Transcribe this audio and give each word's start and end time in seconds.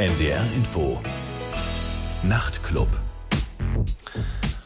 NDR 0.00 0.42
Info. 0.56 0.98
Nachtclub. 2.22 2.88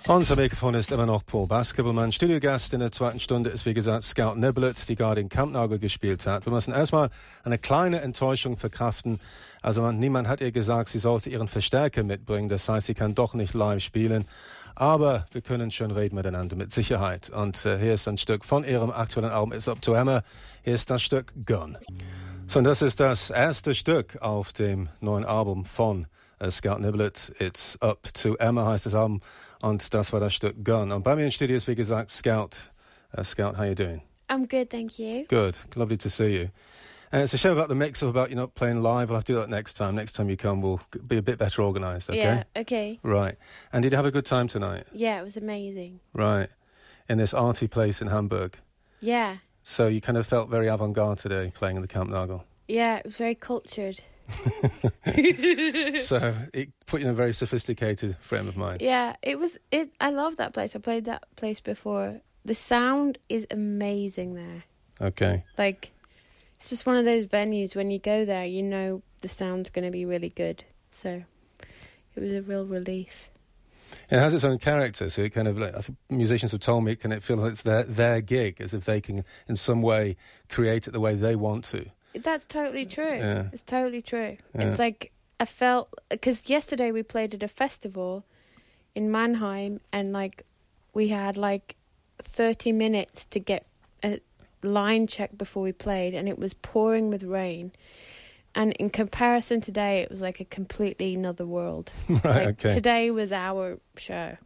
Unser 0.07 0.37
Mikrofon 0.37 0.75
ist 0.75 0.93
immer 0.93 1.07
noch 1.07 1.27
Paul 1.27 1.49
Basketballmann. 1.49 2.13
Studiogast 2.13 2.73
in 2.73 2.79
der 2.79 2.93
zweiten 2.93 3.19
Stunde 3.19 3.51
ist, 3.51 3.67
wie 3.67 3.75
gesagt, 3.75 4.05
Scout 4.05 4.37
Niblett, 4.37 4.89
die 4.89 4.95
gerade 4.95 5.21
in 5.21 5.29
Kampnagel 5.29 5.81
gespielt 5.81 6.25
hat. 6.29 6.47
Wir 6.47 6.53
müssen 6.53 6.73
erstmal 6.73 7.11
eine 7.43 7.59
kleine 7.59 8.01
Enttäuschung 8.03 8.57
verkraften. 8.57 9.19
Also 9.61 9.83
man, 9.83 9.99
niemand 9.99 10.29
hat 10.29 10.41
ihr 10.41 10.53
gesagt, 10.53 10.91
sie 10.91 11.01
sollte 11.01 11.31
ihren 11.31 11.49
Verstärker 11.49 12.05
mitbringen. 12.05 12.49
Das 12.49 12.69
heißt, 12.69 12.87
sie 12.87 12.95
kann 12.95 13.17
doch 13.17 13.35
nicht 13.35 13.55
live 13.55 13.83
spielen. 13.83 14.29
Aber 14.77 15.27
wir 15.33 15.41
können 15.41 15.73
schon 15.73 15.91
reden 15.91 16.15
miteinander, 16.15 16.55
mit 16.55 16.73
Sicherheit. 16.73 17.31
Und 17.31 17.67
äh, 17.67 17.81
hier 17.81 17.95
ist 17.95 18.07
ein 18.07 18.19
Stück 18.19 18.45
von 18.45 18.63
ihrem 18.63 18.93
aktuellen 18.93 19.33
Album 19.33 19.53
It's 19.53 19.67
Up 19.67 19.83
to 19.83 19.95
Emma. 19.95 20.23
Hier 20.63 20.77
ist 20.77 20.91
das 20.91 21.03
Stück 21.03 21.33
Gun. 21.45 21.77
So, 22.47 22.59
und 22.59 22.65
das 22.65 22.83
ist 22.83 23.01
das 23.01 23.31
erste 23.31 23.75
Stück 23.75 24.21
auf 24.21 24.53
dem 24.53 24.89
neuen 25.01 25.25
Album 25.25 25.65
von 25.65 26.07
äh, 26.39 26.51
Scout 26.51 26.79
Niblett. 26.79 27.33
It's 27.39 27.81
Up 27.81 28.13
to 28.15 28.35
Emma 28.37 28.67
heißt 28.67 28.87
das 28.87 28.95
Album. 28.95 29.21
Und 29.63 29.95
das 29.95 30.13
war 30.13 30.21
das 30.21 30.35
Stück 30.35 30.63
Gun. 30.65 30.93
Und 30.93 31.03
bei 31.03 31.17
mir 31.17 31.25
im 31.25 31.31
Studio 31.31 31.57
ist, 31.57 31.67
wie 31.69 31.75
gesagt, 31.75 32.11
Scout. 32.11 32.71
Uh, 33.17 33.23
Scout, 33.23 33.57
how 33.57 33.65
you 33.65 33.75
doing? 33.75 34.03
I'm 34.29 34.47
good, 34.47 34.69
thank 34.71 34.99
you. 34.99 35.25
Good. 35.29 35.57
Lovely 35.75 35.97
to 35.97 36.11
see 36.11 36.37
you. 36.37 36.49
And 37.11 37.23
it's 37.23 37.33
a 37.33 37.39
show 37.39 37.53
about 37.53 37.69
the 37.69 37.75
mix 37.75 38.03
of 38.03 38.09
about 38.11 38.29
you 38.31 38.37
not 38.37 38.55
playing 38.55 38.83
live. 38.83 39.09
We'll 39.09 39.17
have 39.17 39.25
to 39.25 39.33
do 39.33 39.39
that 39.39 39.49
next 39.49 39.75
time. 39.75 39.95
Next 39.95 40.13
time 40.13 40.29
you 40.29 40.37
come, 40.37 40.61
we'll 40.61 40.81
be 41.07 41.17
a 41.17 41.23
bit 41.23 41.39
better 41.39 41.63
organised. 41.63 42.11
Okay. 42.11 42.19
Yeah, 42.19 42.43
okay. 42.57 42.99
Right. 43.03 43.37
And 43.73 43.83
did 43.83 43.93
you 43.93 43.97
have 43.97 44.07
a 44.07 44.11
good 44.11 44.27
time 44.27 44.49
tonight? 44.49 44.85
Yeah, 44.93 45.21
it 45.21 45.25
was 45.25 45.37
amazing. 45.37 46.01
Right. 46.13 46.49
In 47.09 47.19
this 47.19 47.33
arty 47.33 47.69
place 47.69 48.03
in 48.03 48.09
Hamburg. 48.09 48.59
Yeah. 49.01 49.37
So 49.67 49.89
you 49.89 50.03
kind 50.03 50.19
of 50.19 50.27
felt 50.27 50.51
very 50.51 50.69
avant-garde 50.69 51.19
today 51.19 51.51
playing 51.55 51.77
in 51.77 51.83
the 51.83 51.89
Kampnagel. 51.89 52.45
Yeah, 52.69 52.99
it 52.99 53.07
was 53.07 53.17
very 53.17 53.35
cultured. 53.35 53.99
so 54.29 54.91
it 56.53 56.69
put 56.87 57.01
you 57.01 57.07
in 57.07 57.11
a 57.11 57.15
very 57.15 57.33
sophisticated 57.33 58.19
frame 58.21 58.47
of 58.47 58.59
mind. 58.59 58.83
Yeah, 58.83 59.17
it 59.23 59.39
was 59.39 59.59
it 59.73 59.91
I 59.99 60.11
love 60.11 60.37
that 60.37 60.53
place. 60.53 60.77
I 60.77 60.81
played 60.81 61.07
that 61.07 61.25
place 61.37 61.61
before. 61.61 62.21
The 62.45 62.55
sound 62.55 63.17
is 63.31 63.47
amazing 63.51 64.35
there. 64.35 64.65
Okay. 65.01 65.45
Like 65.57 65.93
it's 66.57 66.69
just 66.69 66.85
one 66.85 66.97
of 66.97 67.07
those 67.07 67.27
venues 67.27 67.75
when 67.75 67.91
you 67.91 67.99
go 67.99 68.27
there, 68.27 68.45
you 68.45 68.63
know 68.63 69.03
the 69.23 69.29
sound's 69.29 69.71
going 69.71 69.87
to 69.87 69.91
be 69.91 70.05
really 70.05 70.29
good. 70.29 70.65
So 70.91 71.25
it 72.15 72.21
was 72.21 72.33
a 72.33 72.43
real 72.43 72.67
relief. 72.67 73.31
It 74.11 74.19
has 74.19 74.35
its 74.35 74.45
own 74.45 74.59
character, 74.59 75.11
so 75.11 75.23
it 75.23 75.31
kind 75.31 75.49
of 75.49 75.59
like 75.59 75.75
musicians 76.11 76.53
have 76.53 76.61
told 76.61 76.85
me 76.85 76.93
it 76.93 77.01
can 77.01 77.13
it 77.13 77.23
feel 77.23 77.37
like 77.37 77.53
it's 77.53 77.63
their 77.63 77.83
their 77.85 78.21
gig, 78.21 78.61
as 78.61 78.75
if 78.75 78.85
they 78.85 79.01
can 79.01 79.25
in 79.49 79.57
some 79.57 79.83
way 79.83 80.17
create 80.49 80.87
it 80.87 80.93
the 80.93 81.01
way 81.01 81.15
they 81.15 81.37
want 81.37 81.65
to. 81.67 81.87
That's 82.15 82.47
totally 82.47 82.87
true. 82.87 83.17
Yeah. 83.17 83.49
It's 83.53 83.63
totally 83.63 84.03
true. 84.03 84.37
Yeah. 84.55 84.69
It's 84.69 84.79
like 84.79 85.13
I 85.41 85.45
felt 85.45 85.89
because 86.09 86.49
yesterday 86.49 86.93
we 86.93 87.03
played 87.03 87.35
at 87.35 87.43
a 87.43 87.49
festival 87.49 88.25
in 88.95 89.11
Mannheim, 89.11 89.81
and 89.93 90.13
like 90.13 90.45
we 90.93 91.09
had 91.09 91.37
like 91.37 91.77
thirty 92.23 92.73
minutes 92.73 93.25
to 93.27 93.41
get 93.41 93.67
a 94.03 94.21
line 94.63 95.07
check 95.07 95.37
before 95.37 95.63
we 95.63 95.73
played, 95.73 96.15
and 96.15 96.29
it 96.29 96.39
was 96.39 96.55
pouring 96.55 97.11
with 97.11 97.25
rain. 97.25 97.73
And 98.55 98.73
in 98.75 98.91
comparison 98.91 99.61
today, 99.61 100.03
it 100.03 100.11
was 100.11 100.21
like 100.21 100.41
a 100.41 100.45
completely 100.45 101.15
another 101.15 101.45
world. 101.47 101.91
right, 102.09 102.25
Like, 102.25 102.65
okay. 102.65 102.75
Today 102.75 103.11
was 103.11 103.33
our 103.33 103.79
show. 103.97 104.37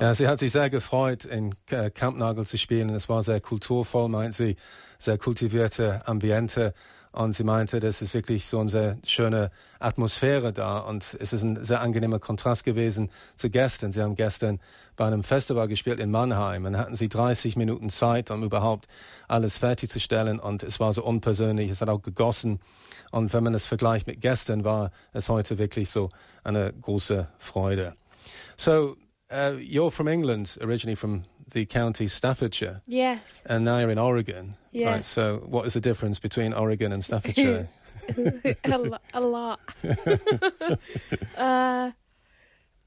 Ja, 0.00 0.14
sie 0.14 0.26
hat 0.26 0.38
sich 0.38 0.52
sehr 0.52 0.70
gefreut, 0.70 1.24
in 1.24 1.54
äh, 1.70 1.90
Kampnagel 1.90 2.46
zu 2.46 2.56
spielen. 2.56 2.90
Es 2.90 3.08
war 3.08 3.22
sehr 3.22 3.40
kulturvoll, 3.40 4.08
meint 4.08 4.34
sie, 4.34 4.56
sehr 4.98 5.18
kultivierte 5.18 6.06
Ambiente. 6.06 6.72
Und 7.12 7.34
sie 7.34 7.42
meinte, 7.42 7.80
das 7.80 8.02
ist 8.02 8.14
wirklich 8.14 8.46
so 8.46 8.60
eine 8.60 8.68
sehr 8.68 8.98
schöne 9.04 9.50
Atmosphäre 9.80 10.52
da. 10.52 10.78
Und 10.78 11.02
es 11.02 11.32
ist 11.32 11.42
ein 11.42 11.62
sehr 11.64 11.80
angenehmer 11.80 12.20
Kontrast 12.20 12.64
gewesen 12.64 13.10
zu 13.34 13.50
gestern. 13.50 13.90
Sie 13.90 14.00
haben 14.00 14.14
gestern 14.14 14.60
bei 14.96 15.06
einem 15.06 15.24
Festival 15.24 15.66
gespielt 15.66 15.98
in 15.98 16.10
Mannheim. 16.10 16.66
Und 16.66 16.78
hatten 16.78 16.94
sie 16.94 17.08
30 17.08 17.56
Minuten 17.56 17.90
Zeit, 17.90 18.30
um 18.30 18.44
überhaupt 18.44 18.86
alles 19.26 19.58
fertigzustellen. 19.58 20.38
Und 20.38 20.62
es 20.62 20.78
war 20.78 20.92
so 20.92 21.04
unpersönlich. 21.04 21.70
Es 21.70 21.80
hat 21.80 21.88
auch 21.88 22.02
gegossen. 22.02 22.60
Und 23.10 23.32
wenn 23.32 23.42
man 23.44 23.54
es 23.54 23.66
vergleicht 23.66 24.06
mit 24.06 24.20
gestern, 24.20 24.64
war 24.64 24.90
es 25.12 25.28
heute 25.28 25.58
wirklich 25.58 25.90
so 25.90 26.08
eine 26.44 26.72
große 26.72 27.28
Freude. 27.38 27.94
So, 28.56 28.96
uh, 29.32 29.56
you're 29.58 29.90
from 29.90 30.06
England, 30.08 30.58
originally 30.60 30.96
from 30.96 31.24
the 31.52 31.66
county 31.66 32.08
Staffordshire, 32.08 32.82
Yes. 32.86 33.42
and 33.46 33.64
now 33.64 33.78
you're 33.78 33.90
in 33.90 33.98
Oregon. 33.98 34.56
Right. 34.72 35.04
So, 35.04 35.42
what 35.48 35.66
is 35.66 35.72
the 35.72 35.80
difference 35.80 36.20
between 36.20 36.52
Oregon 36.54 36.92
and 36.92 37.04
Staffordshire? 37.04 37.68
a, 38.64 38.78
lo- 38.78 38.98
a 39.12 39.20
lot. 39.20 39.58
uh, 41.36 41.90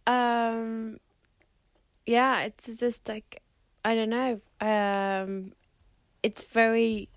um, 0.07 0.97
yeah, 2.05 2.43
it's 2.43 2.77
just 2.77 3.07
like 3.07 3.41
I 3.85 3.95
don't 3.95 4.09
know. 4.09 4.39
Um, 4.61 5.51
it's 6.21 6.45
very, 6.45 7.09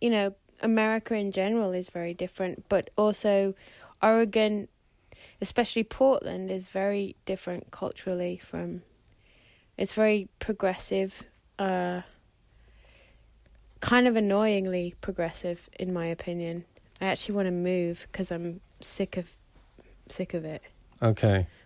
you 0.00 0.10
know, 0.10 0.34
America 0.60 1.14
in 1.14 1.32
general 1.32 1.72
is 1.72 1.88
very 1.90 2.14
different, 2.14 2.68
but 2.68 2.90
also 2.96 3.54
Oregon, 4.02 4.68
especially 5.40 5.84
Portland, 5.84 6.50
is 6.50 6.66
very 6.66 7.16
different 7.24 7.70
culturally 7.70 8.38
from. 8.38 8.82
It's 9.76 9.94
very 9.94 10.28
progressive. 10.38 11.22
Uh, 11.58 12.02
kind 13.80 14.06
of 14.06 14.16
annoyingly 14.16 14.94
progressive 15.00 15.68
in 15.78 15.92
my 15.92 16.06
opinion. 16.06 16.64
I 17.00 17.06
actually 17.06 17.34
want 17.34 17.46
to 17.46 17.52
move 17.52 18.06
because 18.12 18.30
I'm 18.30 18.60
sick 18.80 19.16
of 19.16 19.36
sick 20.08 20.34
of 20.34 20.44
it. 20.44 20.62
okay. 21.02 21.46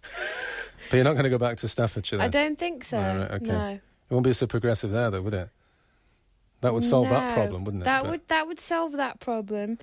But 0.91 0.97
you're 0.99 1.05
not 1.05 1.13
going 1.13 1.25
to 1.25 1.31
go 1.31 1.39
back 1.39 1.57
to 1.59 1.67
Staffordshire 1.67 2.21
I 2.21 2.29
don't 2.29 2.59
think 2.59 2.85
so. 2.85 2.99
Right, 2.99 3.31
okay. 3.31 3.47
No. 3.47 3.69
It 3.71 4.13
won't 4.13 4.25
be 4.27 4.35
so 4.35 4.47
progressive 4.47 4.91
there, 4.91 5.11
though, 5.11 5.23
would 5.23 5.33
it? 5.33 5.49
That 6.65 6.73
would 6.73 6.83
solve 6.83 7.11
that 7.11 7.35
problem, 7.35 7.65
wouldn't 7.65 7.83
it? 7.83 7.85
That 7.85 8.05
But- 8.05 8.11
would 8.11 8.29
that 8.29 8.47
would 8.47 8.59
solve 8.59 8.93
that 8.93 9.21
problem. 9.21 9.79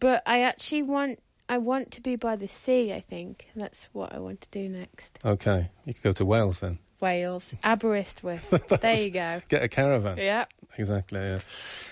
But 0.00 0.24
I 0.26 0.40
actually 0.40 0.82
want 0.82 1.20
I 1.48 1.58
want 1.58 1.92
to 1.92 2.00
be 2.00 2.16
by 2.16 2.34
the 2.34 2.48
sea, 2.48 2.92
I 2.92 3.00
think. 3.00 3.46
That's 3.54 3.88
what 3.92 4.12
I 4.12 4.18
want 4.18 4.40
to 4.40 4.48
do 4.50 4.68
next. 4.68 5.18
Okay. 5.24 5.70
You 5.86 5.94
could 5.94 6.02
go 6.02 6.12
to 6.12 6.24
Wales 6.24 6.58
then. 6.58 6.80
Wales. 7.00 7.54
Aberystwyth. 7.62 8.48
there 8.80 8.96
you 8.96 9.10
go. 9.10 9.40
Get 9.48 9.62
a 9.62 9.68
caravan. 9.68 10.18
Yeah. 10.18 10.46
Exactly, 10.76 11.18
ja. 11.18 11.40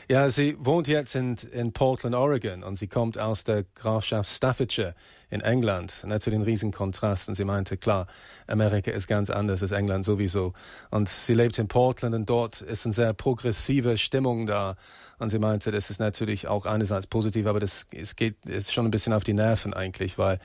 Ja, 0.09 0.31
sie 0.31 0.57
wohnt 0.61 0.87
jetzt 0.87 1.17
in, 1.17 1.37
in 1.53 1.73
Portland, 1.73 2.15
Oregon 2.15 2.63
und 2.63 2.77
sie 2.77 2.87
kommt 2.87 3.19
aus 3.19 3.43
der 3.43 3.65
Grafschaft 3.75 4.31
Staffordshire 4.31 4.95
in 5.31 5.41
England. 5.41 6.05
Natürlich 6.07 6.39
ein 6.39 6.45
Riesenkontrast 6.45 7.29
und 7.29 7.35
sie 7.35 7.45
meinte, 7.45 7.77
klar, 7.77 8.07
Amerika 8.47 8.93
ist 8.93 9.09
ganz 9.09 9.31
anders 9.31 9.63
als 9.63 9.73
England 9.73 10.05
sowieso. 10.05 10.53
Und 10.91 11.09
sie 11.09 11.35
lebt 11.35 11.59
in 11.59 11.67
Portland 11.67 12.15
und 12.15 12.31
dort 12.31 12.61
ist 12.61 12.87
eine 12.87 12.93
sehr 12.93 13.13
progressive 13.15 13.99
Stimmung 13.99 14.47
da. 14.47 14.77
Und 15.19 15.31
sie 15.31 15.41
meinte, 15.41 15.73
das 15.73 15.91
ist 15.91 15.99
natürlich 15.99 16.47
auch 16.47 16.67
einerseits 16.67 17.09
positiv, 17.09 17.47
aber 17.47 17.59
das 17.59 17.87
es 17.91 18.15
geht 18.15 18.37
ist 18.47 18.73
schon 18.73 18.85
ein 18.85 18.93
bisschen 18.93 19.13
auf 19.13 19.25
die 19.25 19.35
Nerven 19.35 19.75
eigentlich, 19.75 20.19
weil 20.19 20.39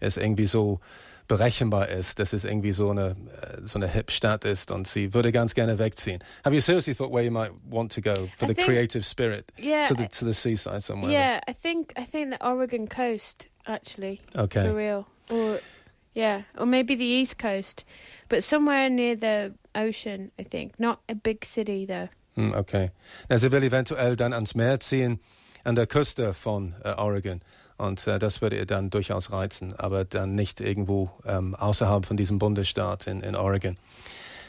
es 0.00 0.16
irgendwie 0.16 0.46
so 0.46 0.80
berechenbar 1.28 1.88
ist, 1.88 2.18
dass 2.18 2.32
es 2.32 2.44
irgendwie 2.44 2.72
so 2.72 2.90
eine 2.90 3.10
äh, 3.42 3.60
so 3.64 3.78
eine 3.78 3.88
hip 3.88 4.10
Stadt 4.10 4.44
ist 4.44 4.70
und 4.70 4.86
sie 4.86 5.14
würde 5.14 5.32
ganz 5.32 5.54
gerne 5.54 5.78
wegziehen. 5.78 6.22
Have 6.44 6.54
you 6.54 6.60
seriously 6.60 6.94
thought 6.94 7.12
where 7.12 7.24
you 7.24 7.30
might 7.30 7.52
want 7.68 7.92
to 7.94 8.00
go 8.00 8.14
for 8.36 8.46
I 8.46 8.48
the 8.48 8.54
think- 8.54 8.66
creative 8.66 9.04
spirit 9.04 9.52
Yeah. 9.58 9.86
to 9.86 9.94
the 9.94 10.06
to 10.08 10.24
the 10.26 10.34
seaside 10.34 10.82
somewhere? 10.82 11.10
Yeah, 11.12 11.40
I 11.48 11.52
think 11.54 11.92
I 11.98 12.04
think 12.04 12.32
the 12.38 12.44
Oregon 12.46 12.86
coast 12.88 13.48
actually. 13.66 14.20
Okay. 14.36 14.68
For 14.68 14.74
real. 14.76 15.06
Or 15.30 15.58
yeah, 16.14 16.42
or 16.58 16.66
maybe 16.66 16.94
the 16.96 17.04
East 17.22 17.38
Coast, 17.38 17.84
but 18.28 18.44
somewhere 18.44 18.88
near 18.90 19.16
the 19.16 19.54
ocean, 19.74 20.30
I 20.38 20.44
think. 20.44 20.78
Not 20.78 21.00
a 21.08 21.14
big 21.14 21.44
city 21.44 21.86
though. 21.86 22.08
Hm, 22.36 22.52
okay. 22.54 22.90
Na, 23.28 23.38
sie 23.38 23.50
will 23.50 23.62
eventuell 23.64 24.14
dann 24.16 24.32
ans 24.32 24.54
Meer 24.54 24.78
ziehen, 24.80 25.18
an 25.64 25.74
der 25.74 25.86
Küste 25.86 26.34
von 26.34 26.74
äh, 26.84 26.92
Oregon. 26.98 27.40
Und 27.76 28.06
äh, 28.06 28.18
das 28.18 28.40
würde 28.40 28.64
dann 28.66 28.90
durchaus 28.90 29.32
reizen, 29.32 29.74
aber 29.74 30.04
dann 30.04 30.34
nicht 30.34 30.60
irgendwo 30.60 31.10
ähm, 31.26 31.54
außerhalb 31.54 32.06
von 32.06 32.16
diesem 32.16 32.38
Bundesstaat 32.38 33.06
in, 33.06 33.20
in 33.20 33.34
Oregon. 33.34 33.76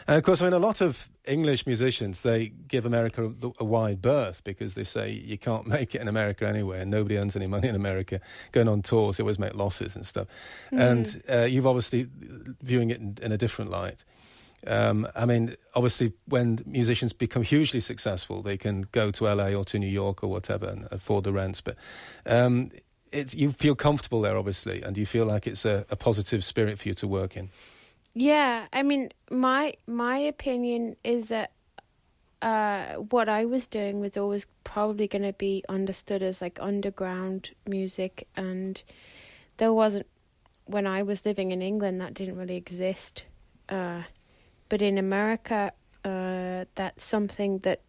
And 0.07 0.17
of 0.17 0.23
course, 0.23 0.41
I 0.41 0.45
mean, 0.45 0.53
a 0.53 0.59
lot 0.59 0.81
of 0.81 1.09
English 1.25 1.65
musicians, 1.65 2.21
they 2.21 2.51
give 2.67 2.85
America 2.85 3.25
a, 3.25 3.51
a 3.59 3.63
wide 3.63 4.03
berth 4.03 4.43
because 4.43 4.75
they 4.75 4.83
say 4.83 5.09
you 5.09 5.37
can't 5.37 5.65
make 5.79 5.95
it 5.95 6.01
in 6.01 6.07
America 6.07 6.47
anyway, 6.47 6.81
and 6.81 6.91
nobody 6.91 7.17
earns 7.17 7.35
any 7.35 7.47
money 7.47 7.67
in 7.67 7.75
America. 7.75 8.19
Going 8.51 8.67
on 8.67 8.83
tours, 8.83 9.17
they 9.17 9.23
always 9.23 9.39
make 9.39 9.55
losses 9.55 9.95
and 9.95 10.05
stuff. 10.05 10.27
And 10.71 11.23
uh, 11.27 11.43
you've 11.43 11.65
obviously 11.65 12.07
viewing 12.61 12.91
it 12.91 12.99
in, 12.99 13.17
in 13.21 13.31
a 13.31 13.37
different 13.37 13.71
light. 13.71 14.03
Um, 14.67 15.07
I 15.15 15.25
mean, 15.25 15.55
obviously, 15.75 16.13
when 16.27 16.59
musicians 16.65 17.13
become 17.13 17.43
hugely 17.43 17.79
successful, 17.79 18.41
they 18.41 18.57
can 18.57 18.87
go 18.91 19.11
to 19.11 19.25
LA 19.25 19.53
or 19.53 19.65
to 19.65 19.79
New 19.79 19.87
York 19.87 20.23
or 20.23 20.29
whatever 20.29 20.67
and 20.67 20.87
afford 20.91 21.23
the 21.23 21.31
rents. 21.31 21.61
But 21.61 21.75
um, 22.25 22.71
it's, 23.15 23.33
you 23.33 23.51
feel 23.51 23.75
comfortable 23.75 24.21
there, 24.21 24.37
obviously, 24.37 24.81
and 24.81 24.97
you 24.97 25.05
feel 25.05 25.25
like 25.25 25.47
it's 25.47 25.65
a, 25.65 25.85
a 25.89 25.95
positive 25.95 26.43
spirit 26.43 26.79
for 26.79 26.89
you 26.89 26.93
to 26.95 27.07
work 27.07 27.37
in. 27.37 27.49
Yeah, 28.13 28.67
I 28.71 28.83
mean, 28.83 29.11
my 29.29 29.73
my 29.87 30.17
opinion 30.17 30.95
is 31.03 31.25
that 31.25 31.51
uh, 32.41 32.93
what 32.95 33.27
I 33.27 33.45
was 33.45 33.67
doing 33.67 33.99
was 33.99 34.15
always 34.15 34.47
probably 34.63 35.07
going 35.07 35.23
to 35.23 35.33
be 35.33 35.63
understood 35.67 36.23
as 36.23 36.41
like 36.41 36.57
underground 36.61 37.51
music, 37.67 38.27
and 38.37 38.81
there 39.57 39.73
wasn't 39.73 40.07
when 40.65 40.87
I 40.87 41.03
was 41.03 41.25
living 41.25 41.51
in 41.51 41.61
England, 41.61 42.01
that 42.01 42.13
didn't 42.13 42.37
really 42.37 42.55
exist. 42.55 43.25
Uh, 43.69 44.03
but 44.69 44.81
in 44.81 44.97
America, 44.97 45.71
uh, 46.03 46.65
that's 46.75 47.05
something 47.05 47.59
that 47.59 47.81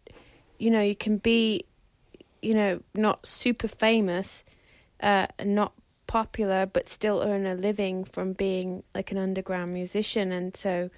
you 0.59 0.69
know 0.69 0.81
you 0.81 0.95
can 0.95 1.17
be, 1.17 1.65
you 2.41 2.53
know, 2.53 2.81
not 2.93 3.25
super 3.25 3.67
famous, 3.67 4.43
uh, 5.01 5.27
not 5.43 5.73
popular, 6.07 6.65
but 6.65 6.89
still 6.89 7.21
earn 7.21 7.45
a 7.45 7.53
living 7.53 8.05
from 8.05 8.33
being 8.33 8.83
like 8.95 9.11
an 9.11 9.17
underground 9.17 9.73
musician, 9.73 10.31
and 10.31 10.55
so 10.55 10.89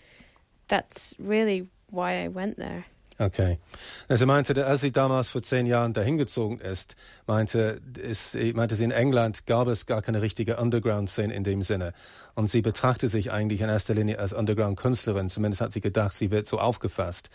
that's 0.67 1.15
really 1.19 1.67
why 1.89 2.23
I 2.23 2.27
went 2.27 2.57
there. 2.57 2.85
Okay. 3.21 3.59
Also 4.07 4.25
meinte, 4.25 4.65
als 4.65 4.79
sie 4.79 4.93
damals 4.93 5.29
vor 5.29 5.43
zehn 5.43 5.65
Jahren 5.65 5.91
dahin 5.91 6.17
gezogen 6.17 6.59
ist, 6.59 6.95
meinte, 7.27 7.81
ist, 8.01 8.37
meinte 8.53 8.75
sie, 8.75 8.85
in 8.85 8.91
England 8.91 9.45
gab 9.45 9.67
es 9.67 9.85
gar 9.85 10.01
keine 10.01 10.21
richtige 10.21 10.55
Underground-Szene 10.55 11.33
in 11.33 11.43
dem 11.43 11.61
Sinne. 11.61 11.91
Und 12.35 12.49
sie 12.49 12.61
betrachte 12.61 13.09
sich 13.09 13.29
eigentlich 13.33 13.59
in 13.59 13.67
erster 13.67 13.93
Linie 13.93 14.19
als 14.19 14.31
Underground-Künstlerin. 14.31 15.27
Zumindest 15.29 15.59
hat 15.59 15.73
sie 15.73 15.81
gedacht, 15.81 16.13
sie 16.13 16.31
wird 16.31 16.47
so 16.47 16.59
aufgefasst. 16.59 17.29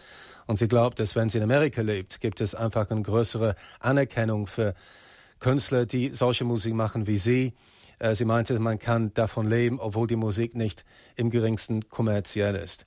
Und 0.46 0.58
sie 0.58 0.68
glaubt, 0.68 1.00
dass 1.00 1.16
wenn 1.16 1.28
sie 1.28 1.36
in 1.36 1.44
Amerika 1.44 1.82
lebt, 1.82 2.22
gibt 2.22 2.40
es 2.40 2.54
einfach 2.54 2.90
eine 2.90 3.02
größere 3.02 3.54
Anerkennung 3.78 4.46
für 4.46 4.74
Künstler, 5.44 5.84
die 5.84 6.08
solche 6.14 6.44
Musik 6.44 6.72
machen 6.72 7.06
wie 7.06 7.18
sie. 7.18 7.52
Äh, 7.98 8.14
sie 8.14 8.24
meinte, 8.24 8.58
man 8.58 8.78
kann 8.78 9.12
davon 9.12 9.46
leben, 9.46 9.78
obwohl 9.78 10.06
die 10.06 10.16
Musik 10.16 10.54
nicht 10.54 10.86
im 11.16 11.28
geringsten 11.28 11.90
kommerziell 11.90 12.54
ist. 12.54 12.86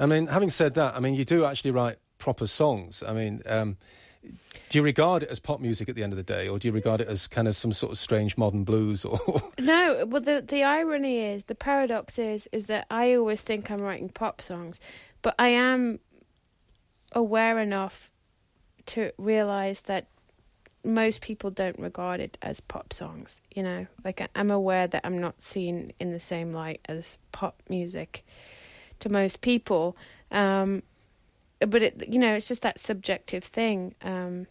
I 0.00 0.06
mean, 0.06 0.32
having 0.32 0.48
said 0.48 0.72
that, 0.74 0.96
I 0.96 1.00
mean, 1.02 1.14
you 1.14 1.26
do 1.26 1.44
actually 1.44 1.70
write 1.70 1.98
proper 2.16 2.46
songs. 2.46 3.02
I 3.02 3.12
mean, 3.12 3.42
um, 3.44 3.76
do 4.70 4.78
you 4.78 4.82
regard 4.82 5.22
it 5.22 5.28
as 5.28 5.38
pop 5.38 5.60
music 5.60 5.90
at 5.90 5.94
the 5.94 6.02
end 6.02 6.14
of 6.14 6.16
the 6.16 6.24
day, 6.24 6.48
or 6.48 6.58
do 6.58 6.66
you 6.66 6.72
regard 6.72 7.02
it 7.02 7.08
as 7.08 7.28
kind 7.28 7.46
of 7.46 7.54
some 7.54 7.72
sort 7.72 7.92
of 7.92 7.98
strange 7.98 8.38
modern 8.38 8.64
blues? 8.64 9.04
Or 9.04 9.18
no, 9.60 10.06
well, 10.06 10.22
the 10.22 10.40
the 10.40 10.64
irony 10.64 11.18
is, 11.18 11.44
the 11.44 11.54
paradox 11.54 12.18
is, 12.18 12.48
is 12.52 12.68
that 12.68 12.86
I 12.90 13.14
always 13.14 13.42
think 13.42 13.70
I'm 13.70 13.82
writing 13.82 14.08
pop 14.08 14.40
songs, 14.40 14.80
but 15.20 15.34
I 15.38 15.48
am 15.48 16.00
aware 17.12 17.58
enough 17.58 18.10
to 18.86 19.12
realize 19.18 19.82
that 19.82 20.06
most 20.84 21.20
people 21.20 21.50
don't 21.50 21.78
regard 21.78 22.20
it 22.20 22.38
as 22.42 22.60
pop 22.60 22.92
songs. 22.92 23.40
You 23.54 23.62
know, 23.62 23.86
like 24.04 24.28
I'm 24.34 24.50
aware 24.50 24.86
that 24.86 25.02
I'm 25.04 25.18
not 25.18 25.40
seen 25.40 25.92
in 25.98 26.12
the 26.12 26.20
same 26.20 26.52
light 26.52 26.80
as 26.88 27.18
pop 27.30 27.62
music 27.68 28.24
to 29.00 29.08
most 29.08 29.40
people. 29.40 29.96
Um, 30.30 30.82
but 31.60 31.82
it, 31.82 32.08
you 32.08 32.18
know, 32.18 32.34
it's 32.34 32.48
just 32.48 32.62
that 32.62 32.78
subjective 32.78 33.44
thing, 33.44 33.94
um, 34.02 34.46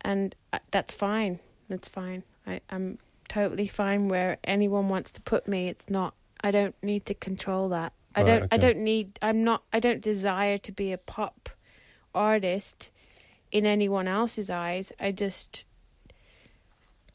and 0.00 0.34
uh, 0.52 0.58
that's 0.70 0.94
fine. 0.94 1.38
That's 1.68 1.88
fine. 1.88 2.24
I, 2.46 2.60
I'm 2.68 2.98
totally 3.28 3.68
fine 3.68 4.08
where 4.08 4.38
anyone 4.44 4.88
wants 4.88 5.12
to 5.12 5.20
put 5.20 5.46
me. 5.46 5.68
It's 5.68 5.88
not. 5.88 6.14
I 6.40 6.50
don't 6.50 6.74
need 6.82 7.06
to 7.06 7.14
control 7.14 7.68
that. 7.70 7.92
I 8.14 8.20
Right, 8.20 8.26
don't. 8.26 8.52
I 8.52 8.56
don't 8.56 8.78
need. 8.78 9.18
I'm 9.22 9.44
not. 9.44 9.62
I 9.72 9.80
don't 9.80 10.00
desire 10.00 10.58
to 10.58 10.72
be 10.72 10.92
a 10.92 10.98
pop 10.98 11.50
artist 12.14 12.90
in 13.54 13.64
anyone 13.64 14.06
else's 14.08 14.50
eyes. 14.50 14.92
I 15.00 15.12
just. 15.12 15.64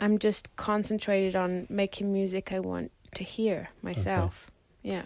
I'm 0.02 0.18
just 0.18 0.56
concentrated 0.56 1.36
on 1.36 1.68
making 1.70 2.14
music 2.14 2.54
I 2.54 2.60
want 2.62 2.92
to 3.16 3.26
hear 3.26 3.68
myself. 3.82 4.50
Yeah. 4.82 5.02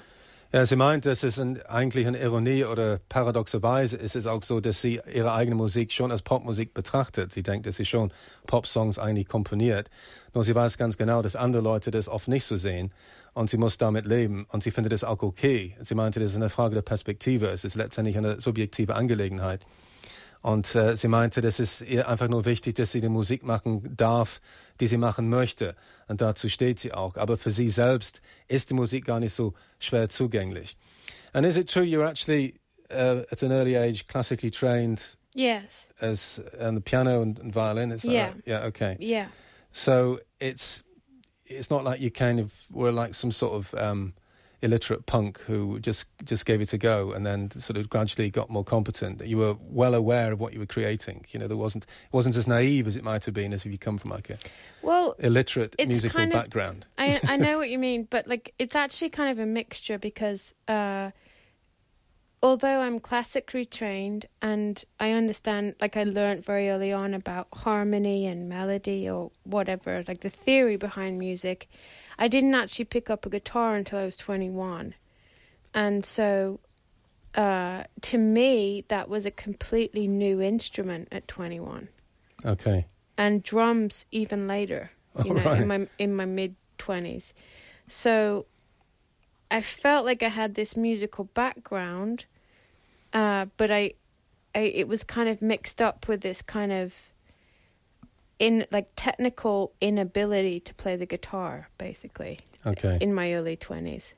Ja, 0.55 0.67
sie 0.67 0.75
meint, 0.75 1.07
das 1.07 1.23
ist 1.23 1.39
ein, 1.39 1.59
eigentlich 1.63 2.05
eine 2.05 2.19
Ironie 2.19 2.63
oder 2.65 2.99
paradoxerweise 3.09 3.97
ist 3.97 4.15
es 4.15 4.27
auch 4.27 4.43
so, 4.43 4.59
dass 4.59 4.81
sie 4.81 5.01
ihre 5.11 5.33
eigene 5.33 5.55
Musik 5.55 5.91
schon 5.91 6.11
als 6.11 6.21
Popmusik 6.21 6.75
betrachtet. 6.75 7.33
Sie 7.33 7.41
denkt, 7.41 7.65
dass 7.65 7.77
sie 7.77 7.85
schon 7.85 8.11
Popsongs 8.45 8.99
eigentlich 8.99 9.27
komponiert. 9.27 9.89
Nur 10.35 10.43
sie 10.43 10.53
weiß 10.53 10.77
ganz 10.77 10.95
genau, 10.95 11.23
dass 11.23 11.35
andere 11.35 11.63
Leute 11.63 11.89
das 11.89 12.07
oft 12.07 12.27
nicht 12.27 12.45
so 12.45 12.55
sehen 12.55 12.93
und 13.33 13.49
sie 13.49 13.57
muss 13.57 13.79
damit 13.79 14.05
leben 14.05 14.45
und 14.51 14.61
sie 14.61 14.69
findet 14.69 14.93
das 14.93 15.03
auch 15.03 15.23
okay. 15.23 15.75
Sie 15.81 15.95
meinte, 15.95 16.19
das 16.19 16.29
ist 16.29 16.37
eine 16.37 16.51
Frage 16.51 16.75
der 16.75 16.83
Perspektive. 16.83 17.47
Es 17.47 17.63
ist 17.63 17.73
letztendlich 17.73 18.15
eine 18.15 18.39
subjektive 18.39 18.93
Angelegenheit. 18.93 19.65
Und 20.43 20.75
äh, 20.75 20.95
sie 20.97 21.07
meinte, 21.07 21.39
das 21.39 21.59
ist 21.61 21.81
ihr 21.81 22.07
einfach 22.09 22.27
nur 22.27 22.43
wichtig, 22.43 22.75
dass 22.75 22.91
sie 22.91 22.99
die 22.99 23.07
Musik 23.09 23.43
machen 23.43 23.95
darf, 23.95 24.41
die 24.81 24.87
sie 24.87 24.97
machen 24.97 25.29
möchte. 25.29 25.73
Und 26.09 26.19
dazu 26.19 26.49
steht 26.49 26.79
sie 26.81 26.91
auch. 26.93 27.15
Aber 27.15 27.37
für 27.37 27.49
sie 27.49 27.69
selbst 27.69 28.21
ist 28.49 28.69
die 28.69 28.73
Musik 28.73 29.05
gar 29.05 29.21
nicht 29.21 29.33
so 29.33 29.53
schwer 29.79 30.09
zugänglich. 30.09 30.75
And 31.31 31.45
is 31.45 31.55
it 31.55 31.69
true 31.71 31.83
you're 31.83 32.05
actually 32.05 32.55
uh, 32.91 33.23
at 33.31 33.41
an 33.41 33.51
early 33.53 33.77
age 33.77 34.05
classically 34.07 34.51
trained 34.51 35.17
Yes. 35.33 35.87
as 35.99 36.41
on 36.59 36.75
the 36.75 36.81
piano 36.81 37.21
and, 37.21 37.39
and 37.39 37.53
violin? 37.55 37.91
Is 37.91 38.01
that 38.03 38.11
Yeah. 38.11 38.27
right? 38.27 38.43
Yeah. 38.45 38.65
Okay. 38.67 38.97
Yeah. 38.99 39.27
So 39.71 40.19
it's 40.39 40.83
it's 41.45 41.69
not 41.69 41.85
like 41.85 42.01
you 42.01 42.11
kind 42.11 42.39
of 42.41 42.51
were 42.69 42.91
like 42.91 43.15
some 43.15 43.31
sort 43.31 43.53
of 43.53 43.73
um, 43.75 44.13
illiterate 44.63 45.05
punk 45.05 45.39
who 45.41 45.79
just 45.79 46.07
just 46.23 46.45
gave 46.45 46.61
it 46.61 46.73
a 46.73 46.77
go 46.77 47.11
and 47.11 47.25
then 47.25 47.51
sort 47.51 47.77
of 47.77 47.89
gradually 47.89 48.29
got 48.31 48.49
more 48.49 48.63
competent. 48.63 49.17
That 49.19 49.27
you 49.27 49.37
were 49.37 49.55
well 49.59 49.93
aware 49.93 50.31
of 50.31 50.39
what 50.39 50.53
you 50.53 50.59
were 50.59 50.65
creating. 50.65 51.25
You 51.31 51.39
know, 51.39 51.47
there 51.47 51.57
wasn't 51.57 51.83
it 51.83 52.13
wasn't 52.13 52.35
as 52.37 52.47
naive 52.47 52.87
as 52.87 52.95
it 52.95 53.03
might 53.03 53.25
have 53.25 53.33
been 53.33 53.53
as 53.53 53.65
if 53.65 53.71
you 53.71 53.77
come 53.77 53.97
from 53.97 54.11
like 54.11 54.29
a 54.29 54.37
Well, 54.81 55.15
illiterate 55.19 55.75
musical 55.85 56.17
kind 56.17 56.31
of- 56.33 56.39
background. 56.41 56.85
I 56.97 57.19
I 57.27 57.37
know 57.37 57.57
what 57.61 57.69
you 57.69 57.77
mean, 57.79 58.07
but 58.09 58.27
like 58.27 58.53
it's 58.57 58.75
actually 58.75 59.09
kind 59.09 59.29
of 59.29 59.39
a 59.39 59.45
mixture 59.45 59.97
because 59.99 60.53
uh, 60.67 61.11
although 62.43 62.81
I'm 62.81 62.99
classically 62.99 63.65
trained 63.65 64.27
and 64.41 64.83
I 64.99 65.11
understand, 65.11 65.75
like 65.81 65.95
I 65.97 66.03
learned 66.03 66.43
very 66.45 66.69
early 66.69 66.91
on 66.91 67.13
about 67.13 67.47
harmony 67.53 68.27
and 68.27 68.49
melody 68.49 69.09
or 69.09 69.31
whatever, 69.43 70.03
like 70.07 70.19
the 70.21 70.29
theory 70.29 70.75
behind 70.75 71.17
music, 71.17 71.67
I 72.19 72.27
didn't 72.27 72.53
actually 72.53 72.85
pick 72.85 73.09
up 73.09 73.25
a 73.25 73.29
guitar 73.29 73.75
until 73.75 73.97
I 73.99 74.05
was 74.05 74.17
21, 74.17 74.93
and 75.73 76.05
so. 76.05 76.59
Uh, 77.35 77.85
to 78.01 78.19
me, 78.19 78.85
that 78.89 79.09
was 79.09 79.25
a 79.25 79.31
completely 79.31 80.07
new 80.07 80.39
instrument 80.39 81.07
at 81.11 81.27
21 81.27 81.87
Okay. 82.45 82.85
and 83.17 83.41
drums 83.41 84.05
even 84.11 84.47
later. 84.47 84.91
You 85.25 85.31
Oh, 85.31 85.33
know, 85.33 85.43
right. 85.43 85.61
in 85.61 85.67
my 85.67 85.87
in 85.97 86.15
my 86.15 86.25
mid 86.25 86.55
twenties. 86.77 87.33
So 87.87 88.45
I 89.49 89.61
felt 89.61 90.05
like 90.05 90.21
I 90.21 90.27
had 90.29 90.53
this 90.53 90.77
musical 90.77 91.23
background, 91.23 92.25
uh, 93.13 93.45
but 93.57 93.71
I, 93.71 93.93
I 94.55 94.59
it 94.59 94.87
was 94.87 95.03
kind 95.03 95.29
of 95.29 95.41
mixed 95.41 95.81
up 95.81 96.07
with 96.07 96.21
this 96.21 96.41
kind 96.41 96.71
of 96.71 96.93
in 98.39 98.65
like 98.71 98.89
technical 98.95 99.73
inability 99.79 100.59
to 100.61 100.73
play 100.73 100.95
the 100.95 101.05
guitar, 101.05 101.69
basically 101.77 102.39
Okay. 102.65 102.97
in 102.99 103.13
my 103.13 103.33
early 103.33 103.55
twenties, 103.55 104.13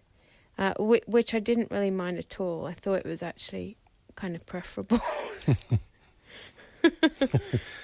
uh, 0.58 0.74
which, 0.79 1.03
which 1.05 1.34
I 1.34 1.39
didn't 1.39 1.69
really 1.72 1.91
mind 1.91 2.17
at 2.17 2.39
all. 2.39 2.65
I 2.65 2.74
thought 2.74 3.00
it 3.00 3.05
was 3.05 3.22
actually 3.22 3.77
kind 4.15 4.36
of 4.36 4.46
preferable. 4.46 5.01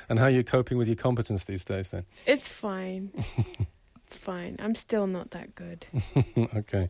and 0.10 0.20
how 0.20 0.26
are 0.26 0.30
you 0.30 0.44
coping 0.44 0.78
with 0.78 0.88
your 0.88 0.96
competence 0.96 1.44
these 1.44 1.66
days 1.66 1.90
then? 1.90 2.06
it's 2.28 2.48
fine. 2.48 3.12
it's 4.06 4.16
fine. 4.16 4.56
I'm 4.60 4.76
still 4.76 5.08
not 5.08 5.32
that 5.32 5.56
good. 5.56 5.86
okay. 6.56 6.90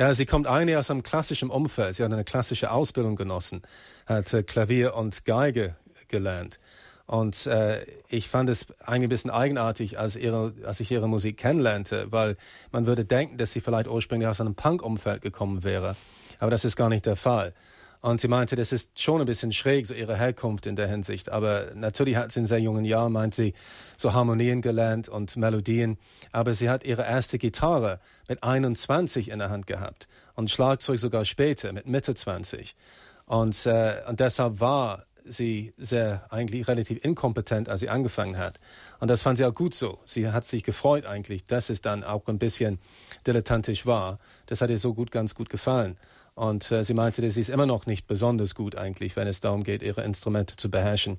Ja, 0.00 0.14
sie 0.14 0.24
kommt 0.24 0.46
eigentlich 0.46 0.78
aus 0.78 0.90
einem 0.90 1.02
klassischen 1.02 1.50
Umfeld. 1.50 1.94
Sie 1.94 2.02
hat 2.02 2.10
eine 2.10 2.24
klassische 2.24 2.70
Ausbildung 2.70 3.16
genossen, 3.16 3.60
hat 4.06 4.32
äh, 4.32 4.42
Klavier 4.42 4.94
und 4.94 5.26
Geige 5.26 5.76
gelernt. 6.08 6.58
Und 7.04 7.46
äh, 7.46 7.84
ich 8.08 8.26
fand 8.26 8.48
es 8.48 8.68
eigentlich 8.80 9.02
ein 9.02 9.08
bisschen 9.10 9.30
eigenartig, 9.30 9.98
als, 9.98 10.16
ihre, 10.16 10.54
als 10.64 10.80
ich 10.80 10.90
ihre 10.90 11.06
Musik 11.06 11.36
kennenlernte, 11.36 12.10
weil 12.10 12.38
man 12.72 12.86
würde 12.86 13.04
denken, 13.04 13.36
dass 13.36 13.52
sie 13.52 13.60
vielleicht 13.60 13.88
ursprünglich 13.88 14.26
aus 14.26 14.40
einem 14.40 14.54
Punk-Umfeld 14.54 15.20
gekommen 15.20 15.64
wäre. 15.64 15.96
Aber 16.38 16.50
das 16.50 16.64
ist 16.64 16.76
gar 16.76 16.88
nicht 16.88 17.04
der 17.04 17.16
Fall. 17.16 17.52
Und 18.02 18.20
sie 18.20 18.28
meinte, 18.28 18.56
das 18.56 18.72
ist 18.72 18.98
schon 18.98 19.20
ein 19.20 19.26
bisschen 19.26 19.52
schräg, 19.52 19.86
so 19.86 19.92
ihre 19.92 20.16
Herkunft 20.16 20.66
in 20.66 20.74
der 20.74 20.88
Hinsicht. 20.88 21.28
Aber 21.28 21.72
natürlich 21.74 22.16
hat 22.16 22.32
sie 22.32 22.40
in 22.40 22.46
sehr 22.46 22.60
jungen 22.60 22.86
Jahren, 22.86 23.12
meint 23.12 23.34
sie, 23.34 23.52
so 23.98 24.14
Harmonien 24.14 24.62
gelernt 24.62 25.08
und 25.08 25.36
Melodien. 25.36 25.98
Aber 26.32 26.54
sie 26.54 26.70
hat 26.70 26.84
ihre 26.84 27.02
erste 27.02 27.36
Gitarre 27.36 28.00
mit 28.26 28.42
21 28.42 29.30
in 29.30 29.38
der 29.38 29.50
Hand 29.50 29.66
gehabt 29.66 30.08
und 30.34 30.50
Schlagzeug 30.50 30.98
sogar 30.98 31.26
später 31.26 31.72
mit 31.72 31.86
Mitte 31.86 32.14
20. 32.14 32.74
Und, 33.26 33.66
äh, 33.66 34.00
und 34.08 34.18
deshalb 34.20 34.60
war 34.60 35.04
sie 35.24 35.74
sehr 35.76 36.24
eigentlich 36.30 36.66
relativ 36.68 37.04
inkompetent, 37.04 37.68
als 37.68 37.80
sie 37.80 37.88
angefangen 37.88 38.38
hat. 38.38 38.58
Und 38.98 39.08
das 39.08 39.22
fand 39.22 39.38
sie 39.38 39.44
auch 39.44 39.54
gut 39.54 39.74
so. 39.74 39.98
Sie 40.06 40.28
hat 40.28 40.44
sich 40.44 40.64
gefreut 40.64 41.06
eigentlich, 41.06 41.46
dass 41.46 41.70
es 41.70 41.80
dann 41.80 42.04
auch 42.04 42.26
ein 42.28 42.38
bisschen 42.38 42.80
dilettantisch 43.26 43.86
war. 43.86 44.18
Das 44.46 44.60
hat 44.62 44.70
ihr 44.70 44.78
so 44.78 44.94
gut, 44.94 45.10
ganz 45.10 45.34
gut 45.34 45.50
gefallen. 45.50 45.96
Und 46.40 46.72
äh, 46.72 46.84
sie 46.84 46.94
meinte, 46.94 47.28
sie 47.30 47.40
ist 47.40 47.50
immer 47.50 47.66
noch 47.66 47.84
nicht 47.84 48.06
besonders 48.06 48.54
gut 48.54 48.74
eigentlich, 48.74 49.14
wenn 49.14 49.28
es 49.28 49.40
darum 49.40 49.62
geht, 49.62 49.82
ihre 49.82 50.02
Instrumente 50.04 50.56
zu 50.56 50.70
beherrschen. 50.70 51.18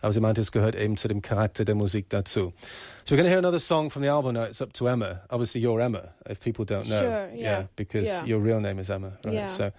Aber 0.00 0.14
sie 0.14 0.20
meinte, 0.20 0.40
es 0.40 0.50
gehört 0.50 0.74
eben 0.74 0.96
zu 0.96 1.08
dem 1.08 1.20
Charakter 1.20 1.66
der 1.66 1.74
Musik 1.74 2.08
dazu. 2.08 2.54
So 3.04 3.14
we're 3.14 3.18
going 3.18 3.24
to 3.24 3.28
hear 3.30 3.38
another 3.38 3.58
song 3.60 3.90
from 3.90 4.02
the 4.02 4.08
album 4.08 4.32
now. 4.32 4.44
It's 4.44 4.62
up 4.62 4.72
to 4.74 4.86
Emma. 4.86 5.20
Obviously, 5.28 5.60
you're 5.60 5.78
Emma, 5.82 6.14
if 6.26 6.40
people 6.40 6.64
don't 6.64 6.86
know. 6.88 7.00
Sure, 7.00 7.28
yeah. 7.34 7.64
because 7.76 8.08
Yeah. 8.08 8.24
your 8.24 8.40
real 8.42 8.60
name 8.60 8.78
is 8.80 8.88
Emma, 8.88 9.12
right? 9.26 9.34
Yeah. 9.34 9.48
So 9.48 9.72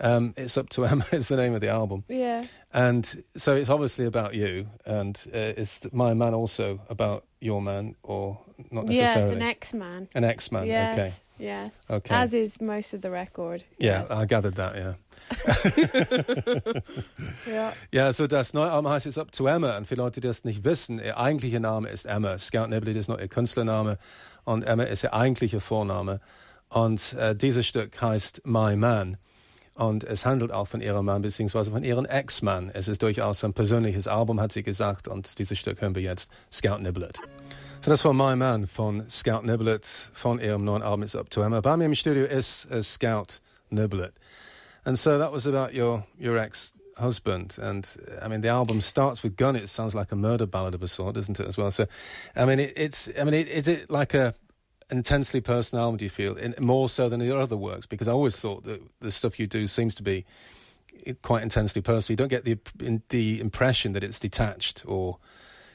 um, 0.00 0.34
it's 0.36 0.58
up 0.58 0.68
to 0.70 0.84
Emma 0.90 1.06
is 1.10 1.28
the 1.28 1.36
name 1.36 1.54
of 1.54 1.62
the 1.62 1.68
album. 1.70 2.04
Yeah. 2.08 2.42
And 2.70 3.06
so 3.36 3.56
it's 3.56 3.70
obviously 3.70 4.04
about 4.04 4.34
you. 4.34 4.66
And 4.84 5.16
uh, 5.32 5.56
is 5.56 5.80
my 5.90 6.12
man 6.12 6.34
also 6.34 6.80
about 6.90 7.24
your 7.40 7.62
man 7.62 7.94
or 8.02 8.40
not 8.70 8.88
necessarily? 8.88 9.36
an 9.36 9.42
X 9.42 9.72
man. 9.72 10.08
An 10.14 10.24
ex-man, 10.24 10.66
Yes. 10.66 10.98
okay. 10.98 11.12
Yes. 11.38 11.70
Okay. 11.88 12.14
As 12.14 12.32
is 12.32 12.60
most 12.60 12.94
of 12.94 13.02
the 13.02 13.08
record. 13.08 13.64
Yeah, 13.80 14.02
Yes. 14.02 14.10
I 14.10 14.26
gathered 14.26 14.54
that, 14.56 14.76
ja. 14.76 14.94
ja. 17.46 17.72
Ja, 17.90 18.12
so 18.12 18.26
das 18.26 18.54
neue 18.54 18.70
Album 18.70 18.90
heißt 18.90 19.06
jetzt 19.06 19.18
Up 19.18 19.32
to 19.32 19.46
Emma. 19.46 19.76
Und 19.76 19.86
für 19.86 19.96
Leute, 19.96 20.20
die 20.20 20.28
das 20.28 20.44
nicht 20.44 20.64
wissen, 20.64 20.98
ihr 20.98 21.18
eigentlicher 21.18 21.60
Name 21.60 21.88
ist 21.88 22.04
Emma. 22.04 22.38
Scout 22.38 22.68
Nibley 22.68 22.96
ist 22.96 23.08
noch 23.08 23.18
ihr 23.18 23.28
Künstlername 23.28 23.98
und 24.44 24.62
Emma 24.62 24.84
ist 24.84 25.02
ihr 25.02 25.12
eigentlicher 25.12 25.60
Vorname. 25.60 26.20
Und 26.68 27.14
äh, 27.14 27.34
dieses 27.34 27.66
Stück 27.66 28.00
heißt 28.00 28.42
My 28.44 28.76
Man. 28.76 29.16
Und 29.74 30.04
es 30.04 30.24
handelt 30.24 30.52
auch 30.52 30.68
von 30.68 30.80
ihrem 30.80 31.04
Mann 31.04 31.22
beziehungsweise 31.22 31.72
von 31.72 31.82
ihrem 31.82 32.04
Ex-Mann. 32.04 32.70
Es 32.72 32.86
ist 32.86 33.02
durchaus 33.02 33.42
ein 33.42 33.54
persönliches 33.54 34.06
Album, 34.06 34.40
hat 34.40 34.52
sie 34.52 34.62
gesagt. 34.62 35.08
Und 35.08 35.36
dieses 35.40 35.58
Stück 35.58 35.80
hören 35.80 35.96
wir 35.96 36.02
jetzt, 36.02 36.30
Scout 36.52 36.78
Niblet. 36.78 37.18
So, 37.84 37.90
das 37.90 38.02
war 38.02 38.14
My 38.14 38.34
Man 38.34 38.66
von 38.66 39.10
Scout 39.10 39.44
Niblett 39.44 39.84
von 40.14 40.40
ihrem 40.40 40.64
neuen 40.64 40.80
Album 40.80 41.02
It's 41.02 41.14
Up 41.14 41.28
to 41.28 41.42
Emma. 41.42 41.60
Bei 41.60 41.76
mir 41.76 41.84
im 41.84 41.94
Studio 41.94 42.24
ist 42.24 42.66
Scout 42.80 43.42
Niblett. 43.68 44.14
And 44.86 44.98
so 44.98 45.18
that 45.18 45.34
was 45.34 45.46
about 45.46 45.74
your, 45.74 46.06
your 46.18 46.38
ex-husband. 46.38 47.58
And 47.58 47.86
I 48.22 48.28
mean, 48.28 48.40
the 48.40 48.48
album 48.48 48.80
starts 48.80 49.22
with 49.22 49.36
Gun. 49.36 49.54
It 49.54 49.68
sounds 49.68 49.94
like 49.94 50.12
a 50.12 50.16
murder 50.16 50.46
ballad 50.46 50.74
of 50.74 50.82
a 50.82 50.88
sort, 50.88 51.14
doesn't 51.16 51.38
it, 51.38 51.46
as 51.46 51.58
well? 51.58 51.70
So, 51.70 51.84
I 52.34 52.46
mean, 52.46 52.58
it, 52.58 52.72
it's, 52.74 53.10
I 53.20 53.24
mean, 53.24 53.34
it, 53.34 53.48
is 53.48 53.68
it 53.68 53.90
like 53.90 54.14
a 54.14 54.34
intensely 54.90 55.42
personal 55.42 55.84
album, 55.84 55.98
do 55.98 56.06
you 56.06 56.10
feel, 56.10 56.36
in, 56.36 56.54
more 56.58 56.88
so 56.88 57.10
than 57.10 57.20
your 57.20 57.38
other 57.38 57.58
works? 57.58 57.84
Because 57.84 58.08
I 58.08 58.12
always 58.12 58.36
thought 58.36 58.64
that 58.64 58.80
the 59.00 59.10
stuff 59.10 59.38
you 59.38 59.46
do 59.46 59.66
seems 59.66 59.94
to 59.96 60.02
be 60.02 60.24
quite 61.20 61.42
intensely 61.42 61.82
personal. 61.82 62.14
You 62.14 62.16
don't 62.16 62.28
get 62.28 62.46
the, 62.46 63.02
the 63.10 63.40
impression 63.40 63.92
that 63.92 64.02
it's 64.02 64.18
detached 64.18 64.84
or 64.86 65.18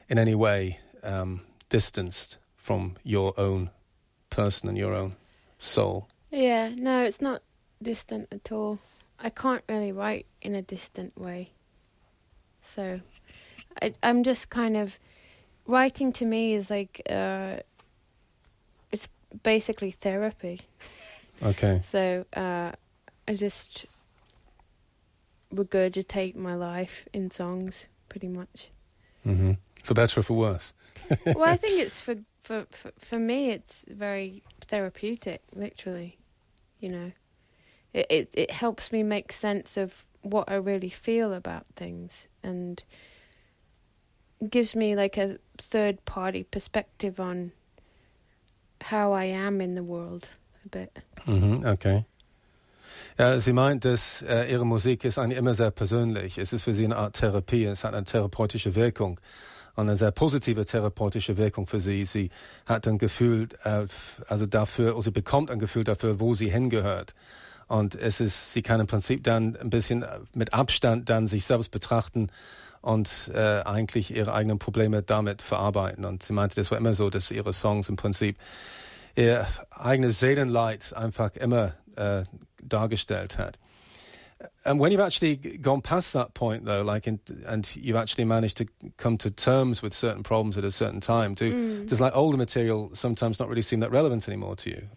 in 0.08 0.18
any 0.18 0.34
way 0.34 0.80
um, 1.04 1.42
distanced 1.70 2.38
from 2.56 2.98
your 3.04 3.34
own 3.38 3.70
person 4.30 4.70
and 4.70 4.78
your 4.78 4.94
own 4.94 5.16
soul. 5.58 6.08
Yeah, 6.32 6.70
no, 6.76 7.04
it's 7.04 7.22
not 7.22 7.42
distant 7.82 8.28
at 8.32 8.52
all. 8.52 8.80
I 9.20 9.30
can't 9.30 9.64
really 9.68 9.92
write 9.92 10.26
in 10.42 10.56
a 10.56 10.62
distant 10.62 11.18
way. 11.18 11.52
So 12.64 13.02
I, 13.82 13.94
I'm 14.04 14.24
just 14.24 14.50
kind 14.50 14.78
of 14.78 15.00
writing 15.66 16.12
to 16.14 16.26
me 16.26 16.54
is 16.54 16.70
like 16.70 17.02
uh, 17.10 17.58
it's 18.92 19.10
basically 19.44 19.92
therapy. 19.92 20.62
Okay. 21.42 21.82
So 21.92 22.26
uh, 22.36 22.72
I 23.28 23.34
just 23.34 23.86
regurgitate 25.54 26.36
my 26.36 26.56
life 26.56 27.08
in 27.14 27.32
songs, 27.32 27.88
pretty 28.08 28.28
much. 28.28 28.70
hmm 29.24 29.54
For 29.84 29.94
better 29.94 30.20
or 30.20 30.24
for 30.24 30.38
worse. 30.38 30.74
well, 31.26 31.44
I 31.44 31.58
think 31.58 31.80
it's 31.84 32.00
for, 32.00 32.16
for 32.42 32.66
for 32.72 32.92
for 32.98 33.20
me. 33.20 33.52
It's 33.52 33.86
very 33.90 34.44
therapeutic, 34.62 35.42
literally. 35.56 36.18
You 36.80 36.90
know, 36.90 37.12
it 37.94 38.08
it 38.10 38.30
it 38.34 38.52
helps 38.52 38.92
me 38.92 39.04
make 39.04 39.32
sense 39.32 39.78
of 39.78 40.06
what 40.22 40.50
I 40.50 40.56
really 40.56 40.90
feel 40.90 41.34
about 41.34 41.66
things, 41.76 42.28
and 42.44 42.84
gives 44.50 44.76
me 44.76 44.96
like 44.96 45.18
a 45.18 45.38
third 45.58 46.06
party 46.06 46.44
perspective 46.44 47.20
on 47.20 47.52
how 48.82 49.12
I 49.14 49.26
am 49.26 49.62
in 49.62 49.76
the 49.76 49.84
world 49.84 50.30
a 50.66 50.70
bit. 50.70 50.98
Mhm, 51.26 51.66
okay. 51.66 52.06
Ja, 53.18 53.38
sie 53.40 53.52
meint, 53.52 53.84
dass 53.84 54.22
äh, 54.22 54.50
ihre 54.50 54.66
Musik 54.66 55.04
ist 55.04 55.18
eigentlich 55.18 55.38
immer 55.38 55.54
sehr 55.54 55.72
persönlich. 55.72 56.38
Es 56.38 56.54
ist 56.54 56.64
für 56.64 56.74
sie 56.74 56.86
eine 56.86 56.96
Art 56.96 57.18
Therapie, 57.18 57.66
es 57.66 57.84
hat 57.84 57.94
eine 57.94 58.06
therapeutische 58.06 58.76
Wirkung. 58.76 59.20
Eine 59.76 59.96
sehr 59.96 60.12
positive 60.12 60.66
therapeutische 60.66 61.38
Wirkung 61.38 61.68
für 61.68 61.80
sie. 61.80 62.06
Sie 62.06 62.30
hat 62.66 62.88
ein 62.88 62.98
Gefühl, 62.98 63.48
äh, 63.64 63.86
also 64.28 64.46
dafür, 64.46 64.96
oder 64.96 65.04
sie 65.04 65.12
bekommt 65.12 65.52
ein 65.52 65.60
Gefühl 65.60 65.84
dafür, 65.84 66.20
wo 66.20 66.34
sie 66.34 66.50
hingehört. 66.50 67.14
Und 67.68 67.96
es 67.96 68.20
ist, 68.20 68.52
sie 68.54 68.64
kann 68.64 68.80
im 68.80 68.88
Prinzip 68.88 69.24
dann 69.24 69.56
ein 69.56 69.70
bisschen 69.70 70.04
mit 70.34 70.54
Abstand 70.54 71.10
dann 71.10 71.28
sich 71.28 71.46
selbst 71.46 71.70
betrachten 71.70 72.30
und 72.82 73.30
äh, 73.34 73.62
eigentlich 73.62 74.14
ihre 74.16 74.34
eigenen 74.34 74.58
Probleme 74.58 75.04
damit 75.04 75.42
verarbeiten. 75.42 76.06
Und 76.06 76.24
sie 76.24 76.34
meinte, 76.34 76.56
das 76.56 76.72
war 76.72 76.78
immer 76.78 76.94
so, 76.94 77.10
dass 77.10 77.30
ihre 77.30 77.54
Songs 77.54 77.88
im 77.90 77.96
Prinzip 77.96 78.38
ihr 79.16 79.46
eigenes 79.70 80.20
Seelenleid 80.20 80.94
einfach 80.94 81.36
immer 81.36 81.74
äh, 81.96 82.24
dargestellt 82.62 83.38
hat. 83.38 83.58
And 84.64 84.80
when 84.80 84.92
you've 84.92 85.02
actually 85.02 85.36
gone 85.36 85.82
past 85.82 86.14
that 86.14 86.34
point, 86.34 86.64
though, 86.64 86.82
like, 86.82 87.08
in, 87.08 87.20
and 87.46 87.70
you've 87.76 87.98
actually 87.98 88.24
managed 88.24 88.58
to 88.58 88.68
come 88.96 89.18
to 89.18 89.30
terms 89.30 89.82
with 89.82 89.94
certain 89.94 90.24
problems 90.24 90.58
at 90.58 90.64
a 90.64 90.72
certain 90.72 91.02
time, 91.02 91.34
do 91.34 91.52
Mm. 91.52 91.88
does 91.90 92.00
like 92.00 92.16
older 92.16 92.38
material 92.38 92.90
sometimes 92.94 93.40
not 93.40 93.50
really 93.50 93.62
seem 93.62 93.82
that 93.82 93.92
relevant 93.92 94.28
anymore 94.28 94.56
to 94.56 94.70
you? 94.70 94.88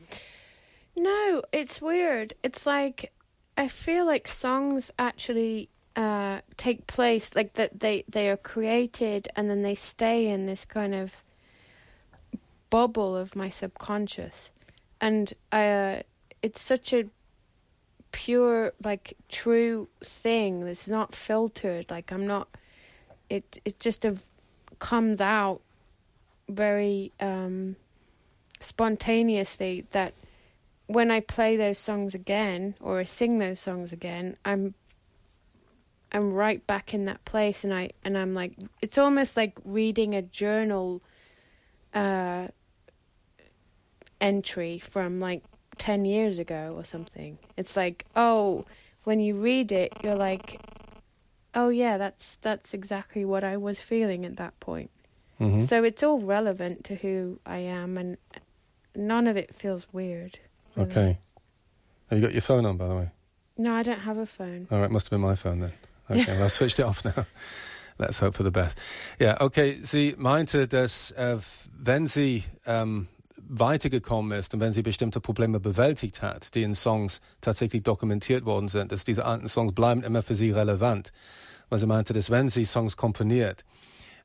No, 0.96 1.42
it's 1.52 1.80
weird. 1.82 2.34
It's 2.42 2.66
like 2.66 3.12
I 3.56 3.68
feel 3.68 4.06
like 4.06 4.28
songs 4.28 4.90
actually 4.98 5.68
uh, 5.96 6.40
take 6.56 6.86
place 6.86 7.34
like 7.34 7.54
that 7.54 7.80
they 7.80 8.04
they 8.08 8.28
are 8.28 8.36
created 8.36 9.28
and 9.34 9.50
then 9.50 9.62
they 9.62 9.74
stay 9.74 10.28
in 10.28 10.46
this 10.46 10.64
kind 10.64 10.94
of 10.94 11.16
bubble 12.70 13.16
of 13.16 13.34
my 13.36 13.48
subconscious, 13.48 14.50
and 15.00 15.34
uh, 15.50 15.96
it's 16.42 16.60
such 16.60 16.92
a 16.92 17.04
pure 18.12 18.72
like 18.84 19.16
true 19.28 19.88
thing 20.02 20.64
that's 20.64 20.88
not 20.88 21.14
filtered. 21.14 21.90
Like 21.90 22.12
I'm 22.12 22.26
not. 22.26 22.48
It 23.28 23.60
it 23.64 23.80
just 23.80 24.04
a, 24.04 24.16
comes 24.78 25.20
out 25.20 25.60
very 26.48 27.12
um, 27.18 27.76
spontaneously 28.60 29.86
that 29.92 30.12
when 30.86 31.10
I 31.10 31.20
play 31.20 31.56
those 31.56 31.78
songs 31.78 32.14
again 32.14 32.74
or 32.80 33.00
I 33.00 33.04
sing 33.04 33.38
those 33.38 33.58
songs 33.58 33.92
again, 33.92 34.36
I'm 34.44 34.74
I'm 36.12 36.32
right 36.32 36.64
back 36.66 36.92
in 36.92 37.06
that 37.06 37.24
place 37.24 37.64
and 37.64 37.72
I 37.72 37.90
and 38.04 38.16
I'm 38.18 38.34
like 38.34 38.52
it's 38.82 38.98
almost 38.98 39.36
like 39.36 39.58
reading 39.64 40.14
a 40.14 40.22
journal 40.22 41.00
uh 41.94 42.48
entry 44.20 44.78
from 44.78 45.20
like 45.20 45.42
10 45.78 46.04
years 46.04 46.38
ago 46.38 46.74
or 46.76 46.84
something. 46.84 47.38
It's 47.56 47.76
like, 47.76 48.04
oh, 48.16 48.64
when 49.04 49.20
you 49.20 49.34
read 49.36 49.72
it, 49.72 49.92
you're 50.02 50.16
like, 50.16 50.60
oh 51.54 51.68
yeah, 51.68 51.98
that's 51.98 52.36
that's 52.42 52.72
exactly 52.74 53.24
what 53.24 53.44
I 53.44 53.56
was 53.56 53.80
feeling 53.80 54.24
at 54.24 54.36
that 54.36 54.58
point. 54.60 54.90
Mhm. 55.40 55.66
So 55.66 55.84
it's 55.84 56.02
all 56.02 56.20
relevant 56.20 56.84
to 56.84 56.94
who 56.96 57.38
I 57.44 57.58
am 57.58 57.98
and 57.98 58.16
none 58.94 59.26
of 59.26 59.36
it 59.36 59.54
feels 59.54 59.86
weird. 59.92 60.38
really. 60.76 60.90
Okay. 60.90 61.18
Have 62.08 62.18
you 62.18 62.24
got 62.24 62.32
your 62.32 62.42
phone 62.42 62.64
on, 62.66 62.76
by 62.76 62.88
the 62.88 62.94
way? 62.94 63.10
No, 63.58 63.74
I 63.74 63.82
don't 63.82 64.00
have 64.00 64.18
a 64.18 64.26
phone. 64.26 64.66
All 64.70 64.80
right, 64.80 64.90
must 64.90 65.06
have 65.06 65.10
been 65.10 65.20
my 65.20 65.34
phone 65.36 65.60
then. 65.60 65.72
Okay, 66.10 66.34
well, 66.34 66.44
I've 66.44 66.52
switched 66.52 66.78
it 66.78 66.84
off 66.84 67.04
now. 67.04 67.26
Let's 67.98 68.18
hope 68.18 68.34
for 68.34 68.42
the 68.42 68.50
best. 68.50 68.78
Ja, 69.18 69.36
okay, 69.40 69.74
sie 69.82 70.14
meinte, 70.18 70.66
dass 70.66 71.12
äh, 71.12 71.38
wenn 71.78 72.06
sie 72.06 72.44
ähm, 72.66 73.08
weitergekommen 73.48 74.38
ist 74.38 74.54
und 74.54 74.60
wenn 74.60 74.72
sie 74.72 74.82
bestimmte 74.82 75.20
Probleme 75.20 75.60
bewältigt 75.60 76.22
hat, 76.22 76.54
die 76.54 76.62
in 76.62 76.74
Songs 76.74 77.20
tatsächlich 77.40 77.82
dokumentiert 77.82 78.44
worden 78.44 78.68
sind, 78.68 78.92
dass 78.92 79.04
diese 79.04 79.24
alten 79.24 79.48
Songs 79.48 79.74
bleiben 79.74 80.02
immer 80.02 80.22
für 80.22 80.34
sie 80.34 80.50
relevant. 80.50 81.12
Weil 81.68 81.78
sie 81.78 81.86
meinte, 81.86 82.12
dass 82.12 82.30
wenn 82.30 82.50
sie 82.50 82.64
Songs 82.64 82.96
komponiert, 82.96 83.64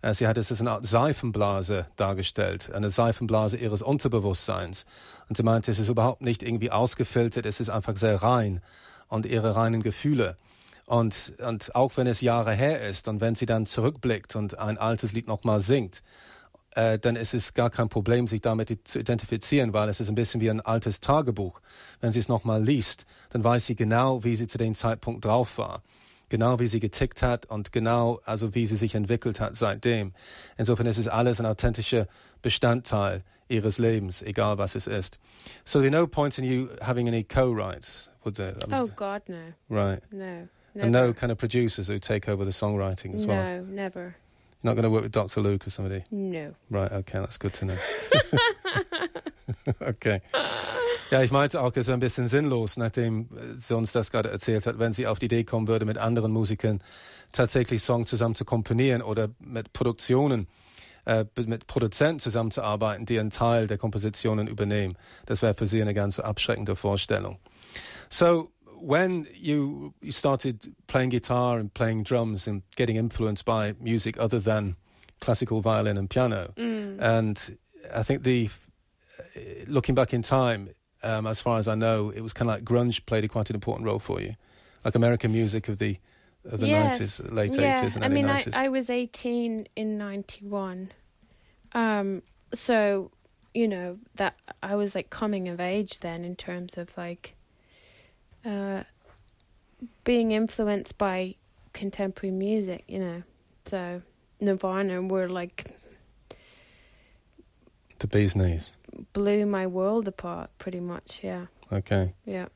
äh, 0.01 0.13
sie 0.13 0.27
hat 0.27 0.37
es 0.37 0.51
als 0.51 0.61
eine 0.61 0.71
Art 0.71 0.85
Seifenblase 0.85 1.87
dargestellt, 1.95 2.71
eine 2.71 2.89
Seifenblase 2.89 3.57
ihres 3.57 3.81
Unterbewusstseins. 3.81 4.85
Und 5.29 5.37
sie 5.37 5.43
meinte, 5.43 5.71
es 5.71 5.79
ist 5.79 5.89
überhaupt 5.89 6.21
nicht 6.21 6.43
irgendwie 6.43 6.71
ausgefiltert, 6.71 7.45
es 7.45 7.59
ist 7.59 7.69
einfach 7.69 7.95
sehr 7.97 8.21
rein 8.21 8.61
und 9.07 9.25
ihre 9.25 9.55
reinen 9.55 9.83
Gefühle. 9.83 10.37
Und, 10.85 11.33
und 11.45 11.75
auch 11.75 11.97
wenn 11.97 12.07
es 12.07 12.21
Jahre 12.21 12.53
her 12.53 12.87
ist 12.87 13.09
und 13.09 13.19
wenn 13.19 13.35
sie 13.35 13.45
dann 13.45 13.65
zurückblickt 13.65 14.35
und 14.37 14.57
ein 14.57 14.77
altes 14.77 15.11
Lied 15.11 15.27
nochmal 15.27 15.59
singt, 15.59 16.01
äh, 16.77 16.99
dann 16.99 17.15
ist 17.15 17.33
es 17.33 17.53
gar 17.55 17.69
kein 17.71 17.89
Problem, 17.89 18.27
sich 18.27 18.41
damit 18.41 18.77
zu 18.87 18.99
identifizieren, 18.99 19.73
weil 19.73 19.89
es 19.89 19.99
ist 19.99 20.09
ein 20.09 20.15
bisschen 20.15 20.41
wie 20.41 20.49
ein 20.49 20.61
altes 20.61 20.99
Tagebuch. 20.99 21.59
Wenn 22.01 22.11
sie 22.11 22.19
es 22.19 22.27
nochmal 22.29 22.63
liest, 22.63 23.05
dann 23.31 23.43
weiß 23.43 23.65
sie 23.65 23.75
genau, 23.75 24.23
wie 24.23 24.35
sie 24.35 24.47
zu 24.47 24.57
dem 24.59 24.75
Zeitpunkt 24.75 25.25
drauf 25.25 25.57
war. 25.57 25.81
Genau 26.29 26.59
wie 26.59 26.67
sie 26.67 26.79
getickt 26.79 27.21
hat 27.23 27.45
und 27.45 27.71
genau, 27.71 28.19
also 28.25 28.53
wie 28.53 28.65
sie 28.65 28.75
sich 28.75 28.95
entwickelt 28.95 29.39
hat 29.39 29.55
seitdem. 29.55 30.13
Insofern 30.57 30.85
ist 30.85 30.97
es 30.97 31.07
alles 31.07 31.39
ein 31.39 31.45
authentischer 31.45 32.05
Bestandteil 32.41 33.23
ihres 33.47 33.77
Lebens, 33.77 34.21
egal 34.21 34.57
was 34.57 34.75
es 34.75 34.87
ist. 34.87 35.19
So 35.65 35.79
there's 35.79 35.91
no 35.91 36.05
point 36.05 36.37
in 36.37 36.43
you 36.43 36.67
having 36.81 37.07
any 37.07 37.23
co-writes, 37.23 38.09
Oh 38.25 38.29
the- 38.29 38.53
God, 38.95 39.21
no, 39.29 39.53
Right. 39.69 40.01
no, 40.11 40.47
And 40.75 40.91
no 40.91 40.99
never. 41.07 41.13
kind 41.13 41.31
of 41.31 41.37
producers 41.37 41.87
who 41.89 41.97
take 41.97 42.29
over 42.31 42.45
the 42.45 42.51
songwriting 42.51 43.15
as 43.15 43.25
no, 43.25 43.33
well. 43.33 43.63
never, 43.63 44.15
You're 44.63 44.73
not 44.73 44.75
going 44.75 44.83
to 44.83 44.89
work 44.89 45.03
with 45.03 45.11
Dr. 45.11 45.41
Luke 45.41 45.67
or 45.67 45.69
somebody. 45.69 46.03
no. 46.11 46.55
Right, 46.69 46.91
okay, 46.91 47.19
that's 47.19 47.37
good 47.37 47.53
to 47.55 47.65
know. 47.65 47.77
okay. 49.81 50.21
Ja, 51.11 51.21
ich 51.21 51.31
meinte 51.31 51.61
auch, 51.61 51.71
es 51.75 51.87
wäre 51.87 51.97
ein 51.97 52.01
bisschen 52.01 52.27
sinnlos, 52.27 52.75
nachdem 52.75 53.29
äh, 53.37 53.57
sie 53.57 53.75
uns 53.75 53.91
das 53.91 54.11
gerade 54.11 54.29
erzählt 54.29 54.65
hat, 54.65 54.79
wenn 54.79 54.91
sie 54.91 55.07
auf 55.07 55.19
die 55.19 55.25
Idee 55.25 55.43
kommen 55.43 55.67
würde, 55.67 55.85
mit 55.85 55.97
anderen 55.97 56.31
Musikern 56.31 56.81
tatsächlich 57.31 57.83
Songs 57.83 58.09
zusammen 58.09 58.35
zu 58.35 58.45
komponieren 58.45 59.01
oder 59.01 59.29
mit 59.39 59.73
Produktionen 59.73 60.47
äh, 61.05 61.25
mit 61.45 61.67
Produzenten 61.67 62.19
zusammenzuarbeiten, 62.19 63.05
die 63.05 63.17
einen 63.17 63.29
Teil 63.29 63.67
der 63.67 63.77
Kompositionen 63.77 64.47
übernehmen. 64.47 64.97
Das 65.25 65.41
wäre 65.41 65.53
für 65.53 65.65
sie 65.65 65.81
eine 65.81 65.93
ganz 65.93 66.19
abschreckende 66.19 66.75
Vorstellung. 66.75 67.39
So, 68.09 68.51
when 68.79 69.27
you, 69.35 69.93
you 70.01 70.11
started 70.11 70.73
playing 70.87 71.09
guitar 71.09 71.57
and 71.59 71.73
playing 71.73 72.03
drums 72.03 72.47
and 72.47 72.61
getting 72.75 72.95
influenced 72.95 73.45
by 73.45 73.73
music 73.79 74.17
other 74.19 74.39
than 74.39 74.75
classical 75.19 75.61
violin 75.61 75.97
and 75.97 76.09
piano, 76.09 76.53
Mm. 76.55 77.01
and 77.01 77.57
I 77.93 78.03
think 78.03 78.23
the 78.23 78.49
looking 79.67 79.95
back 79.95 80.13
in 80.13 80.21
time, 80.21 80.69
um, 81.03 81.25
as 81.27 81.41
far 81.41 81.57
as 81.59 81.67
I 81.67 81.75
know, 81.75 82.09
it 82.09 82.21
was 82.21 82.33
kind 82.33 82.49
of 82.49 82.55
like 82.57 82.63
grunge 82.65 83.05
played 83.05 83.23
a 83.23 83.27
quite 83.27 83.49
an 83.49 83.55
important 83.55 83.85
role 83.85 83.99
for 83.99 84.21
you, 84.21 84.35
like 84.85 84.95
American 84.95 85.31
music 85.31 85.67
of 85.69 85.79
the 85.79 85.97
of 86.45 86.59
the 86.61 86.67
Yes. 86.67 86.85
nineties, 87.19 87.31
late 87.31 87.55
yeah. 87.55 87.77
eighties 87.79 87.95
and 87.95 88.03
I 88.05 88.07
early 88.07 88.15
mean, 88.15 88.25
I, 88.25 88.33
nineties. 88.33 88.53
I 88.55 88.69
was 88.69 88.89
18 88.89 89.67
in 89.75 89.97
91. 89.97 90.91
Um, 91.73 92.21
so, 92.53 93.11
you 93.53 93.67
know, 93.67 93.97
that 94.15 94.35
I 94.63 94.75
was 94.75 94.95
like 94.95 95.09
coming 95.09 95.49
of 95.49 95.59
age 95.59 95.99
then 95.99 96.23
in 96.23 96.35
terms 96.37 96.77
of 96.77 96.95
like 96.97 97.35
uh, 98.47 98.83
being 100.03 100.31
influenced 100.31 100.97
by 100.97 101.35
contemporary 101.73 102.31
music, 102.31 102.83
you 102.87 102.99
know. 102.99 103.23
So, 103.65 104.01
Nirvana 104.39 105.01
were 105.01 105.27
like 105.27 105.65
the 107.99 108.07
bee's 108.07 108.35
knees. 108.35 108.71
blew 109.13 109.45
my 109.45 109.67
world 109.67 110.07
apart 110.07 110.49
pretty 110.57 110.79
much, 110.79 111.19
yeah. 111.23 111.47
Okay, 111.71 112.13
Yeah. 112.25 112.47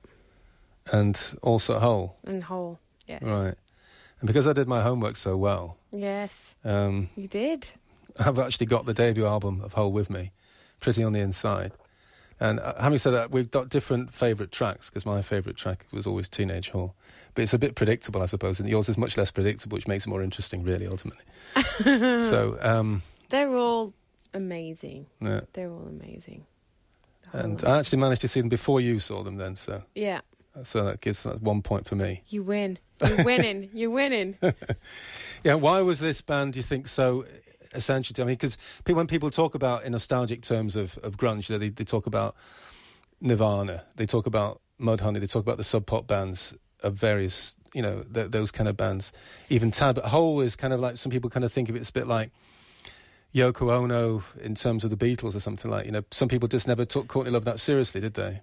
and 0.93 1.19
also 1.41 1.79
Hole, 1.79 2.15
And 2.23 2.43
Hole. 2.43 2.79
Yes. 3.07 3.21
right? 3.23 3.55
And 4.19 4.27
because 4.27 4.47
I 4.47 4.53
did 4.53 4.67
my 4.67 4.81
homework 4.81 5.15
so 5.17 5.35
well, 5.35 5.77
Yes. 5.91 6.55
um, 6.63 7.09
You 7.15 7.27
did. 7.27 7.67
I've 8.19 8.39
actually 8.39 8.67
got 8.67 8.85
the 8.85 8.93
debut 8.93 9.25
album 9.25 9.61
of 9.61 9.73
Hole 9.73 9.91
with 9.91 10.09
me, 10.09 10.31
pretty 10.79 11.03
on 11.03 11.13
the 11.13 11.19
inside. 11.19 11.71
And 12.41 12.59
uh, 12.59 12.73
having 12.81 12.97
said 12.97 13.11
that, 13.11 13.29
we've 13.31 13.51
got 13.51 13.69
different 13.69 14.11
favourite 14.13 14.51
tracks 14.51 14.89
because 14.89 15.05
my 15.05 15.21
favourite 15.21 15.55
track 15.57 15.85
was 15.91 16.07
always 16.07 16.27
Teenage 16.27 16.71
Whore. 16.71 16.91
But 17.35 17.43
it's 17.43 17.53
a 17.53 17.59
bit 17.59 17.75
predictable, 17.75 18.21
I 18.21 18.25
suppose, 18.25 18.59
and 18.59 18.67
yours 18.67 18.89
is 18.89 18.97
much 18.97 19.15
less 19.15 19.29
predictable, 19.31 19.75
which 19.75 19.87
makes 19.87 20.05
it 20.05 20.09
more 20.09 20.23
interesting, 20.23 20.63
really, 20.63 20.87
ultimately. 20.87 21.23
so, 22.19 22.57
um, 22.61 23.03
They're 23.29 23.55
all 23.55 23.93
amazing. 24.33 25.05
yeah. 25.21 25.41
They're 25.53 25.69
all 25.71 25.87
amazing. 25.87 26.45
The 27.31 27.43
and 27.43 27.63
I 27.63 27.77
actually 27.79 27.99
managed 27.99 28.21
to 28.21 28.27
see 28.27 28.41
them 28.41 28.49
before 28.49 28.81
you 28.81 28.97
saw 28.99 29.23
them, 29.23 29.37
then. 29.37 29.55
So, 29.55 29.83
yeah, 29.95 30.21
so 30.63 30.83
that 30.83 30.99
gives 30.99 31.23
that 31.23 31.41
one 31.41 31.61
point 31.61 31.85
for 31.87 31.95
me. 31.95 32.23
you 32.27 32.43
win. 32.43 32.79
You're 33.07 33.23
winning. 33.23 33.69
You're 33.73 33.91
winning. 33.91 34.35
Yeah, 35.43 35.55
why 35.55 35.81
was 35.81 35.99
this 35.99 36.21
band, 36.21 36.53
do 36.53 36.59
you 36.59 36.63
think, 36.63 36.87
so 36.87 37.25
essential 37.73 38.13
to 38.13 38.21
I 38.21 38.25
mean, 38.25 38.35
because 38.35 38.57
when 38.85 39.07
people 39.07 39.29
talk 39.29 39.55
about, 39.55 39.83
in 39.83 39.91
nostalgic 39.91 40.41
terms 40.41 40.75
of, 40.75 40.97
of 40.99 41.17
grunge, 41.17 41.49
you 41.49 41.55
know, 41.55 41.59
they, 41.59 41.69
they 41.69 41.83
talk 41.83 42.05
about 42.05 42.35
Nirvana, 43.21 43.83
they 43.95 44.05
talk 44.05 44.25
about 44.25 44.61
Mudhoney, 44.79 45.19
they 45.19 45.27
talk 45.27 45.43
about 45.43 45.57
the 45.57 45.63
sub 45.63 45.85
pop 45.85 46.07
bands 46.07 46.55
of 46.83 46.95
various, 46.95 47.55
you 47.73 47.81
know, 47.81 48.03
th- 48.13 48.31
those 48.31 48.51
kind 48.51 48.67
of 48.67 48.75
bands. 48.75 49.13
Even 49.49 49.71
Tab, 49.71 49.97
Hole 49.99 50.41
is 50.41 50.55
kind 50.55 50.73
of 50.73 50.79
like, 50.79 50.97
some 50.97 51.11
people 51.11 51.29
kind 51.29 51.45
of 51.45 51.53
think 51.53 51.69
of 51.69 51.75
it 51.75 51.79
as 51.79 51.89
a 51.89 51.93
bit 51.93 52.07
like 52.07 52.31
Yoko 53.33 53.71
Ono 53.71 54.23
in 54.41 54.55
terms 54.55 54.83
of 54.83 54.89
the 54.89 54.97
Beatles 54.97 55.35
or 55.35 55.39
something 55.39 55.71
like, 55.71 55.85
you 55.85 55.91
know, 55.91 56.03
some 56.11 56.27
people 56.27 56.47
just 56.47 56.67
never 56.67 56.83
took 56.83 57.07
Courtney 57.07 57.31
Love 57.31 57.45
that 57.45 57.59
seriously, 57.59 58.01
did 58.01 58.15
they? 58.15 58.41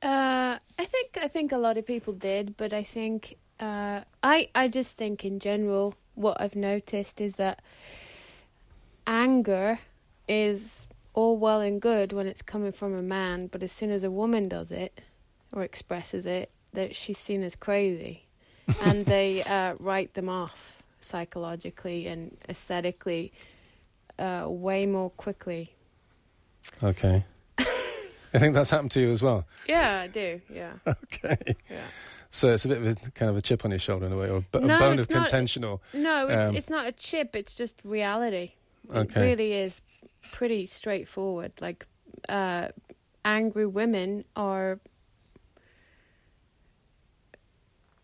Uh, 0.00 0.58
I 0.78 0.84
think 0.84 1.18
I 1.20 1.26
think 1.26 1.50
a 1.50 1.58
lot 1.58 1.76
of 1.76 1.84
people 1.84 2.12
did, 2.12 2.56
but 2.56 2.72
I 2.72 2.84
think 2.84 3.36
uh, 3.58 4.02
I 4.22 4.48
I 4.54 4.68
just 4.68 4.96
think 4.96 5.24
in 5.24 5.40
general 5.40 5.94
what 6.14 6.40
I've 6.40 6.54
noticed 6.54 7.20
is 7.20 7.34
that 7.36 7.60
anger 9.08 9.80
is 10.28 10.86
all 11.14 11.36
well 11.36 11.60
and 11.60 11.80
good 11.80 12.12
when 12.12 12.26
it's 12.28 12.42
coming 12.42 12.70
from 12.70 12.94
a 12.94 13.02
man, 13.02 13.48
but 13.48 13.62
as 13.62 13.72
soon 13.72 13.90
as 13.90 14.04
a 14.04 14.10
woman 14.10 14.48
does 14.48 14.70
it 14.70 15.00
or 15.52 15.62
expresses 15.64 16.26
it, 16.26 16.50
that 16.74 16.94
she's 16.94 17.18
seen 17.18 17.42
as 17.42 17.56
crazy, 17.56 18.26
and 18.82 19.06
they 19.06 19.42
uh, 19.44 19.74
write 19.80 20.14
them 20.14 20.28
off 20.28 20.82
psychologically 21.00 22.06
and 22.06 22.36
aesthetically 22.48 23.32
uh, 24.18 24.44
way 24.46 24.84
more 24.84 25.10
quickly. 25.10 25.74
Okay. 26.82 27.24
I 27.58 28.38
think 28.38 28.52
that's 28.52 28.68
happened 28.68 28.90
to 28.92 29.00
you 29.00 29.10
as 29.10 29.22
well. 29.22 29.46
Yeah, 29.66 30.00
I 30.04 30.08
do. 30.08 30.40
Yeah, 30.52 30.72
Okay. 30.86 31.56
yeah. 31.70 31.80
So 32.30 32.50
it's 32.52 32.66
a 32.66 32.68
bit 32.68 32.76
of 32.76 32.86
a 32.86 32.94
kind 33.12 33.30
of 33.30 33.38
a 33.38 33.40
chip 33.42 33.64
on 33.64 33.70
your 33.70 33.80
shoulder 33.80 34.04
in 34.04 34.12
a 34.12 34.16
way, 34.18 34.28
or 34.28 34.36
a, 34.36 34.40
b- 34.42 34.58
a 34.58 34.60
No, 34.60 34.78
bone 34.78 34.98
of 34.98 35.08
not. 35.08 35.22
contention, 35.24 35.64
or 35.64 35.80
No, 35.94 36.26
it's 36.28 36.50
Um, 36.50 36.56
it's 36.56 36.68
not 36.70 36.86
a 36.86 36.92
chip. 36.92 37.34
It's 37.34 37.54
just 37.54 37.80
reality. 37.84 38.52
It 38.90 38.96
Okay. 38.96 39.22
really 39.22 39.52
is 39.52 39.82
pretty 40.22 40.66
straightforward. 40.66 41.52
Like, 41.60 41.86
uh, 42.28 42.68
angry 43.24 43.66
women 43.66 44.24
are. 44.34 44.80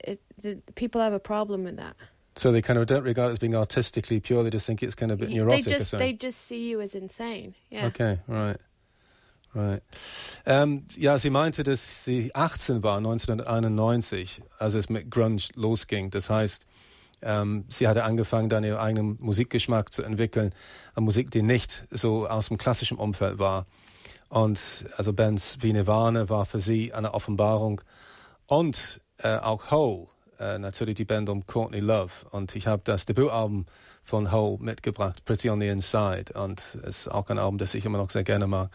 It, 0.00 0.20
the, 0.38 0.56
people 0.74 1.00
have 1.00 1.14
a 1.14 1.18
problem 1.20 1.64
with 1.64 1.76
that. 1.76 1.96
so 2.36 2.52
they 2.52 2.60
kind 2.60 2.78
of 2.78 2.86
don't 2.86 3.04
regard 3.04 3.30
it 3.30 3.32
as 3.34 3.38
being 3.38 3.54
artistically 3.54 4.20
pure. 4.20 4.42
They 4.42 4.50
just 4.50 4.66
think 4.66 4.82
it's 4.82 4.94
kind 4.94 5.10
of 5.12 5.20
a 5.20 5.24
bit 5.26 5.34
neurotic 5.34 5.64
they 5.64 5.70
or 5.70 5.78
just 5.78 5.90
something. 5.90 6.06
they 6.06 6.12
just 6.12 6.40
see 6.46 6.68
you 6.68 6.80
as 6.80 6.94
insane. 6.94 7.54
Yeah. 7.70 7.86
Okay, 7.86 8.18
right. 8.28 8.56
Right. 9.56 9.80
Ähm, 10.46 10.84
ja, 10.96 11.16
sie 11.16 11.30
meinte, 11.30 11.62
dass 11.62 12.04
sie 12.04 12.34
18 12.34 12.82
war, 12.82 12.96
1991, 12.98 14.42
als 14.58 14.74
es 14.74 14.88
mit 14.88 15.08
Grunge 15.12 15.44
losging. 15.54 16.10
Das 16.10 16.28
heißt, 16.28 16.66
ähm, 17.24 17.64
sie 17.68 17.88
hatte 17.88 18.04
angefangen, 18.04 18.48
dann 18.48 18.64
ihren 18.64 18.78
eigenen 18.78 19.16
Musikgeschmack 19.20 19.92
zu 19.92 20.02
entwickeln. 20.02 20.54
Eine 20.94 21.04
Musik, 21.04 21.30
die 21.30 21.42
nicht 21.42 21.86
so 21.90 22.28
aus 22.28 22.48
dem 22.48 22.58
klassischen 22.58 22.98
Umfeld 22.98 23.38
war. 23.38 23.66
Und 24.28 24.84
also 24.96 25.12
Bands 25.12 25.58
wie 25.60 25.72
Nirvana 25.72 26.28
war 26.28 26.46
für 26.46 26.60
sie 26.60 26.92
eine 26.92 27.14
Offenbarung. 27.14 27.80
Und 28.46 29.00
äh, 29.18 29.36
auch 29.36 29.70
Hole, 29.70 30.06
äh, 30.38 30.58
natürlich 30.58 30.96
die 30.96 31.04
Band 31.04 31.28
um 31.28 31.46
Courtney 31.46 31.80
Love. 31.80 32.12
Und 32.30 32.54
ich 32.54 32.66
habe 32.66 32.82
das 32.84 33.06
Debütalbum 33.06 33.66
von 34.02 34.30
Hole 34.30 34.58
mitgebracht, 34.60 35.24
Pretty 35.24 35.48
on 35.50 35.60
the 35.60 35.68
Inside. 35.68 36.32
Und 36.34 36.60
es 36.60 36.74
ist 36.74 37.08
auch 37.08 37.28
ein 37.30 37.38
Album, 37.38 37.58
das 37.58 37.74
ich 37.74 37.84
immer 37.84 37.98
noch 37.98 38.10
sehr 38.10 38.24
gerne 38.24 38.46
mag. 38.46 38.70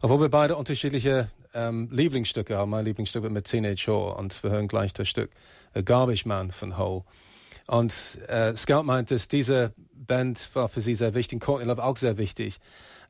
Obwohl 0.00 0.20
wir 0.20 0.28
beide 0.28 0.56
unterschiedliche 0.56 1.28
ähm, 1.54 1.88
Lieblingsstücke 1.90 2.56
haben. 2.56 2.70
Mein 2.70 2.84
Lieblingsstück 2.84 3.28
mit 3.30 3.44
Teenage 3.46 3.86
Whore 3.88 4.14
und 4.14 4.42
wir 4.42 4.50
hören 4.50 4.68
gleich 4.68 4.92
das 4.92 5.08
Stück 5.08 5.30
A 5.74 5.80
Garbage 5.80 6.24
Man 6.24 6.52
von 6.52 6.78
Hole. 6.78 7.04
Und 7.68 8.18
äh, 8.28 8.56
Scout 8.56 8.82
meint, 8.82 9.10
dass 9.10 9.28
diese 9.28 9.72
Band 9.92 10.48
war 10.54 10.68
für 10.70 10.80
sie 10.80 10.94
sehr 10.94 11.14
wichtig, 11.14 11.40
Courtney 11.40 11.68
Love 11.68 11.84
auch 11.84 11.98
sehr 11.98 12.16
wichtig. 12.16 12.58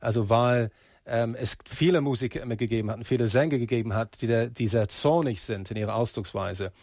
Also 0.01 0.29
weil 0.29 0.69
ähm, 1.05 1.33
es 1.39 1.57
viele 1.65 2.01
Musiker 2.01 2.41
immer 2.41 2.57
gegeben 2.57 2.91
hat 2.91 2.97
und 2.97 3.05
viele 3.05 3.27
Sänger 3.27 3.57
gegeben 3.57 3.93
hat, 3.93 4.21
die, 4.21 4.27
der, 4.27 4.47
die 4.47 4.67
sehr 4.67 4.89
zornig 4.89 5.41
sind 5.41 5.71
in 5.71 5.77
ihrer 5.77 5.95
Ausdrucksweise, 5.95 6.73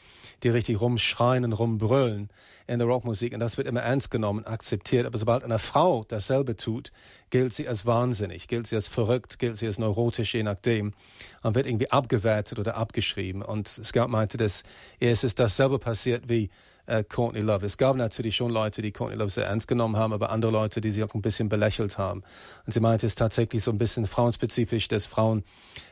die 0.43 0.49
richtig 0.49 0.81
rumschreien 0.81 1.45
und 1.45 1.53
rumbrüllen 1.53 2.31
in 2.67 2.79
der 2.79 2.89
Rockmusik. 2.89 3.35
Und 3.35 3.41
das 3.41 3.59
wird 3.59 3.69
immer 3.69 3.83
ernst 3.83 4.11
genommen, 4.11 4.47
akzeptiert. 4.47 5.05
Aber 5.05 5.19
sobald 5.19 5.45
eine 5.45 5.59
Frau 5.59 6.05
dasselbe 6.09 6.57
tut, 6.57 6.93
gilt 7.29 7.53
sie 7.53 7.69
als 7.69 7.85
wahnsinnig, 7.85 8.49
gilt 8.49 8.67
sie 8.67 8.77
als 8.77 8.89
verrückt, 8.89 9.39
gilt 9.39 9.59
sie 9.59 9.67
als 9.67 9.79
neurotisch, 9.79 10.35
je 10.35 10.43
nachdem. 10.43 10.95
Und 11.43 11.55
wird 11.55 11.67
irgendwie 11.67 11.91
abgewertet 11.91 12.59
oder 12.59 12.75
abgeschrieben. 12.77 13.43
Und 13.43 13.69
Scout 13.69 14.09
meinte, 14.09 14.39
dass 14.39 14.63
es 14.99 15.25
ist 15.25 15.39
dasselbe 15.39 15.79
passiert 15.79 16.31
wie 16.31 16.49
äh, 16.87 17.05
Courtney 17.05 17.41
Love. 17.41 17.67
Es 17.67 17.77
gab 17.77 17.97
natürlich 17.97 18.37
schon 18.37 18.51
Leute, 18.51 18.83
die 18.83 18.93
Courtney 18.93 19.17
Love 19.17 19.31
sehr 19.31 19.47
ernst 19.47 19.69
genommen 19.69 19.97
haben, 19.97 20.13
aber 20.13 20.31
andere 20.31 20.53
Leute, 20.53 20.81
die 20.81 20.91
sie 20.91 21.03
auch 21.05 21.15
ein 21.15 21.23
bisschen 21.23 21.49
belächelt 21.49 21.99
haben. 21.99 22.23
Und 22.65 22.73
sie 22.73 22.81
meinte, 22.81 23.07
es 23.07 23.15
tatsächlich 23.15 23.63
so 23.63 23.71
ein 23.71 23.79
bisschen 23.79 24.07
frauenspezifisch, 24.07 24.89
dass 24.89 25.07
Frauen 25.07 25.45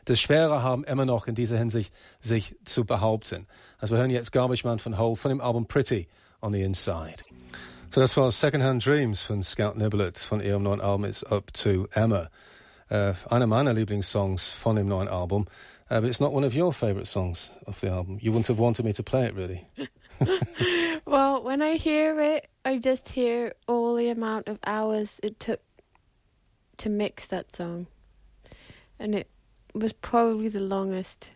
das 0.04 0.20
Schwerer 0.20 0.62
haben, 0.62 0.84
immer 0.84 1.04
noch 1.04 1.26
in 1.26 1.34
dieser 1.34 1.58
Hinsicht 1.58 1.92
sich 2.20 2.56
zu 2.64 2.84
behaupten. 2.84 3.46
Also 3.78 3.94
wir 3.94 3.98
hören 3.98 4.10
jetzt 4.10 4.32
Garbage 4.32 4.64
Man 4.64 4.78
von 4.78 4.98
Hole 4.98 5.16
von 5.16 5.30
dem 5.30 5.40
Album 5.40 5.66
Pretty 5.66 6.08
on 6.40 6.52
the 6.52 6.62
Inside. 6.62 7.24
So 7.90 8.00
das 8.00 8.16
war 8.16 8.30
Secondhand 8.30 8.84
Dreams 8.84 9.22
von 9.22 9.42
Scout 9.42 9.74
Niblett 9.76 10.18
von 10.18 10.40
ihrem 10.40 10.62
neuen 10.64 10.80
Album 10.80 11.04
It's 11.04 11.22
Up 11.24 11.52
to 11.54 11.86
Emma. 11.92 12.28
Äh, 12.88 13.14
einer 13.30 13.46
meiner 13.46 13.72
Lieblingssongs 13.72 14.50
von 14.50 14.76
dem 14.76 14.88
neuen 14.88 15.08
Album. 15.08 15.46
Uh, 15.90 16.00
but 16.00 16.08
it's 16.08 16.20
not 16.20 16.32
one 16.32 16.44
of 16.44 16.56
your 16.56 16.72
favourite 16.72 17.06
songs 17.06 17.50
off 17.66 17.80
the 17.80 17.88
album. 17.88 18.18
You 18.20 18.32
wouldn't 18.32 18.48
have 18.48 18.58
wanted 18.58 18.84
me 18.84 18.92
to 18.94 19.02
play 19.02 19.26
it, 19.26 19.34
really. 19.34 19.66
Well, 21.06 21.42
when 21.42 21.60
I 21.60 21.74
hear 21.74 22.20
it, 22.20 22.48
I 22.64 22.78
just 22.78 23.10
hear 23.10 23.52
all 23.68 23.94
the 23.94 24.08
amount 24.08 24.48
of 24.48 24.58
hours 24.66 25.20
it 25.22 25.38
took 25.38 25.60
to 26.78 26.88
mix 26.88 27.26
that 27.26 27.54
song. 27.54 27.88
And 28.98 29.14
it 29.14 29.28
was 29.74 29.92
probably 29.92 30.48
the 30.48 30.60
longest 30.60 31.30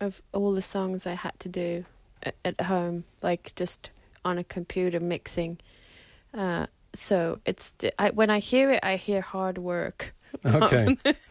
of 0.00 0.22
all 0.32 0.52
the 0.52 0.62
songs 0.62 1.06
I 1.06 1.14
had 1.14 1.38
to 1.40 1.48
do 1.48 1.84
at, 2.22 2.34
at 2.44 2.60
home, 2.60 3.04
like 3.22 3.54
just 3.56 3.90
on 4.24 4.36
a 4.38 4.44
computer 4.44 5.00
mixing. 5.00 5.58
Uh, 6.34 6.66
so 6.92 7.40
it's 7.46 7.74
I, 7.98 8.10
when 8.10 8.30
I 8.30 8.40
hear 8.40 8.70
it, 8.70 8.80
I 8.82 8.96
hear 8.96 9.20
hard 9.20 9.58
work. 9.58 10.14
Okay. 10.44 10.96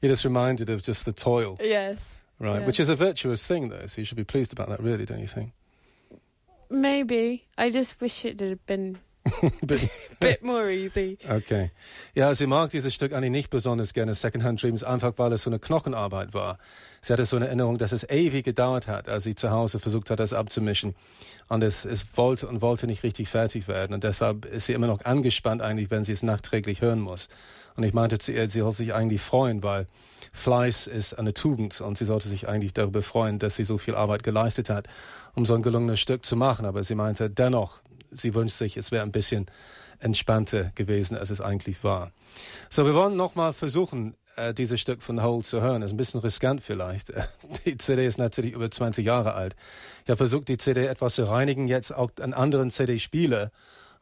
You're 0.00 0.12
just 0.12 0.24
reminded 0.24 0.70
of 0.70 0.82
just 0.82 1.04
the 1.04 1.12
toil, 1.12 1.58
yes, 1.60 2.14
right? 2.44 2.60
Yeah. 2.60 2.66
Which 2.66 2.78
is 2.78 2.88
a 2.88 2.96
virtuous 2.96 3.46
thing, 3.46 3.70
though, 3.70 3.86
so 3.86 4.00
you 4.00 4.04
should 4.04 4.16
be 4.16 4.24
pleased 4.24 4.52
about 4.52 4.68
that, 4.68 4.80
really, 4.82 5.04
don't 5.06 5.20
you 5.20 5.26
think? 5.28 5.52
maybe. 6.70 7.46
I 7.56 7.70
just 7.70 8.00
wish 8.00 8.24
it 8.24 8.40
had 8.40 8.66
been 8.66 8.98
bit, 9.66 9.88
bit 10.20 10.42
more 10.42 10.70
easy. 10.70 11.18
Okay. 11.28 11.70
Ja, 12.14 12.34
sie 12.34 12.46
mag 12.46 12.70
dieses 12.70 12.94
Stück 12.94 13.12
eigentlich 13.12 13.30
nicht 13.30 13.50
besonders 13.50 13.94
gerne, 13.94 14.14
Secondhand 14.14 14.62
Dreams, 14.62 14.84
einfach 14.84 15.12
weil 15.16 15.32
es 15.32 15.42
so 15.42 15.50
eine 15.50 15.58
Knochenarbeit 15.58 16.34
war. 16.34 16.58
Sie 17.04 17.12
hatte 17.12 17.26
so 17.26 17.36
eine 17.36 17.48
Erinnerung, 17.48 17.76
dass 17.76 17.92
es 17.92 18.08
ewig 18.08 18.46
gedauert 18.46 18.88
hat, 18.88 19.10
als 19.10 19.24
sie 19.24 19.34
zu 19.34 19.50
Hause 19.50 19.78
versucht 19.78 20.08
hat, 20.08 20.20
das 20.20 20.32
abzumischen. 20.32 20.94
Und 21.50 21.62
es, 21.62 21.84
es 21.84 22.16
wollte 22.16 22.48
und 22.48 22.62
wollte 22.62 22.86
nicht 22.86 23.02
richtig 23.02 23.28
fertig 23.28 23.68
werden. 23.68 23.92
Und 23.92 24.04
deshalb 24.04 24.46
ist 24.46 24.64
sie 24.64 24.72
immer 24.72 24.86
noch 24.86 25.04
angespannt 25.04 25.60
eigentlich, 25.60 25.90
wenn 25.90 26.02
sie 26.02 26.12
es 26.12 26.22
nachträglich 26.22 26.80
hören 26.80 27.00
muss. 27.00 27.28
Und 27.76 27.82
ich 27.82 27.92
meinte 27.92 28.18
zu 28.18 28.32
ihr, 28.32 28.48
sie 28.48 28.60
sollte 28.60 28.78
sich 28.78 28.94
eigentlich 28.94 29.20
freuen, 29.20 29.62
weil 29.62 29.86
Fleiß 30.32 30.86
ist 30.86 31.12
eine 31.18 31.34
Tugend 31.34 31.78
und 31.82 31.98
sie 31.98 32.06
sollte 32.06 32.30
sich 32.30 32.48
eigentlich 32.48 32.72
darüber 32.72 33.02
freuen, 33.02 33.38
dass 33.38 33.56
sie 33.56 33.64
so 33.64 33.76
viel 33.76 33.96
Arbeit 33.96 34.22
geleistet 34.22 34.70
hat, 34.70 34.88
um 35.34 35.44
so 35.44 35.54
ein 35.54 35.62
gelungenes 35.62 36.00
Stück 36.00 36.24
zu 36.24 36.36
machen. 36.36 36.64
Aber 36.64 36.84
sie 36.84 36.94
meinte 36.94 37.28
dennoch, 37.28 37.82
sie 38.12 38.34
wünscht 38.34 38.56
sich, 38.56 38.78
es 38.78 38.92
wäre 38.92 39.02
ein 39.02 39.12
bisschen 39.12 39.44
entspannter 39.98 40.72
gewesen, 40.74 41.18
als 41.18 41.28
es 41.28 41.42
eigentlich 41.42 41.84
war. 41.84 42.12
So, 42.70 42.86
wir 42.86 42.94
wollen 42.94 43.14
nochmal 43.14 43.52
versuchen, 43.52 44.14
äh, 44.36 44.54
dieses 44.54 44.80
Stück 44.80 45.02
von 45.02 45.22
Hole 45.22 45.42
zu 45.42 45.60
hören. 45.60 45.82
Ist 45.82 45.92
ein 45.92 45.96
bisschen 45.96 46.20
riskant 46.20 46.62
vielleicht. 46.62 47.12
Die 47.64 47.76
CD 47.76 48.06
ist 48.06 48.18
natürlich 48.18 48.52
über 48.52 48.70
20 48.70 49.04
Jahre 49.04 49.34
alt. 49.34 49.56
Ich 50.04 50.10
habe 50.10 50.16
versucht, 50.16 50.48
die 50.48 50.58
CD 50.58 50.86
etwas 50.86 51.14
zu 51.14 51.24
reinigen, 51.24 51.68
jetzt 51.68 51.94
auch 51.94 52.10
an 52.20 52.32
anderen 52.32 52.70
CD-Spieler. 52.70 53.50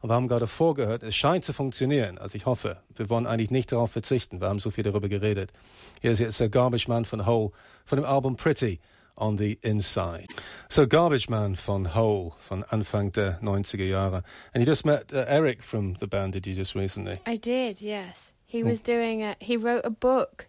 Und 0.01 0.09
wir 0.09 0.15
haben 0.15 0.27
gerade 0.27 0.47
vorgehört, 0.47 1.01
es 1.01 1.15
scheint 1.15 1.45
zu 1.45 1.53
funktionieren. 1.53 2.17
Also 2.17 2.35
ich 2.35 2.45
hoffe, 2.45 2.81
wir 2.95 3.09
wollen 3.09 3.25
eigentlich 3.25 3.51
nicht 3.51 3.71
darauf 3.71 3.91
verzichten. 3.91 4.41
Wir 4.41 4.49
haben 4.49 4.59
so 4.59 4.69
viel 4.69 4.83
darüber 4.83 5.07
geredet. 5.07 5.53
Hier 6.01 6.11
ist 6.11 6.19
jetzt 6.19 6.41
der 6.41 6.49
Garbage 6.49 6.89
Man 6.89 7.05
von 7.05 7.25
Hole 7.25 7.51
von 7.85 7.97
dem 7.97 8.05
Album 8.05 8.35
Pretty 8.35 8.79
on 9.15 9.37
the 9.37 9.57
Inside. 9.61 10.27
So 10.67 10.87
Garbage 10.87 11.29
Man 11.29 11.55
von 11.55 11.95
Hole 11.95 12.33
von 12.39 12.63
Anfang 12.63 13.11
der 13.13 13.39
90er 13.41 13.85
Jahre. 13.85 14.23
And 14.53 14.61
you 14.61 14.65
just 14.65 14.85
met 14.85 15.13
uh, 15.13 15.25
Eric 15.27 15.63
from 15.63 15.95
the 15.99 16.07
band, 16.07 16.33
did 16.33 16.45
you 16.47 16.53
just 16.53 16.75
recently? 16.75 17.19
I 17.25 17.37
did, 17.37 17.79
yes. 17.79 18.32
He 18.53 18.61
hmm. 18.61 18.67
was 18.67 18.83
doing 18.83 19.23
a, 19.23 19.35
he 19.39 19.57
wrote 19.57 19.81
a 19.83 19.89
book. 19.89 20.45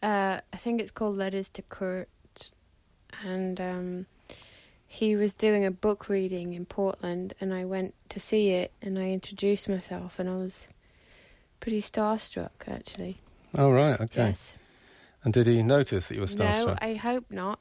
Uh, 0.00 0.38
I 0.52 0.56
think 0.56 0.80
it's 0.80 0.92
called 0.92 1.16
Letters 1.16 1.48
to 1.48 1.62
Kurt. 1.62 2.08
And 3.24 3.60
um, 3.60 4.06
he 4.86 5.16
was 5.16 5.34
doing 5.34 5.64
a 5.64 5.72
book 5.72 6.08
reading 6.08 6.52
in 6.52 6.64
Portland 6.64 7.34
and 7.40 7.52
I 7.52 7.64
went 7.64 7.94
to 8.10 8.20
see 8.20 8.50
it 8.50 8.70
and 8.80 8.96
I 8.96 9.10
introduced 9.10 9.68
myself 9.68 10.20
and 10.20 10.30
I 10.30 10.36
was 10.36 10.68
pretty 11.58 11.82
starstruck 11.82 12.68
actually. 12.68 13.18
Oh 13.58 13.72
right, 13.72 14.00
okay. 14.00 14.26
Yes. 14.28 14.54
And 15.24 15.34
did 15.34 15.48
he 15.48 15.60
notice 15.64 16.06
that 16.08 16.14
you 16.14 16.20
were 16.20 16.28
starstruck? 16.28 16.66
No, 16.66 16.88
I 16.88 16.94
hope 16.94 17.24
not. 17.30 17.58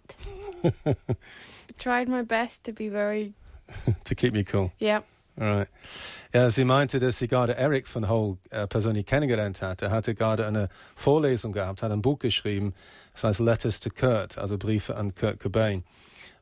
Tried 1.79 2.07
my 2.07 2.21
best 2.21 2.63
to 2.65 2.73
be 2.73 2.89
very. 2.89 3.33
to 4.03 4.13
keep 4.13 4.33
me 4.33 4.43
cool. 4.43 4.71
Yeah. 4.77 5.01
Right. 5.35 5.67
Ja, 6.31 6.49
sie 6.51 6.63
meinte, 6.63 6.99
dass 6.99 7.17
sie 7.17 7.27
gerade 7.27 7.55
Eric 7.55 7.87
von 7.87 8.07
Hole 8.07 8.37
äh, 8.51 8.67
persönlich 8.67 9.05
kennengelernt 9.05 9.61
hatte. 9.61 9.85
Er 9.85 9.91
hatte 9.91 10.13
gerade 10.13 10.45
eine 10.45 10.69
Vorlesung 10.95 11.51
gehabt, 11.51 11.81
hat 11.81 11.91
ein 11.91 12.01
Buch 12.01 12.19
geschrieben, 12.19 12.73
das 13.13 13.23
heißt 13.23 13.39
Letters 13.39 13.79
to 13.79 13.89
Kurt, 13.89 14.37
also 14.37 14.57
Briefe 14.57 14.95
an 14.95 15.15
Kurt 15.15 15.39
Cobain. 15.39 15.83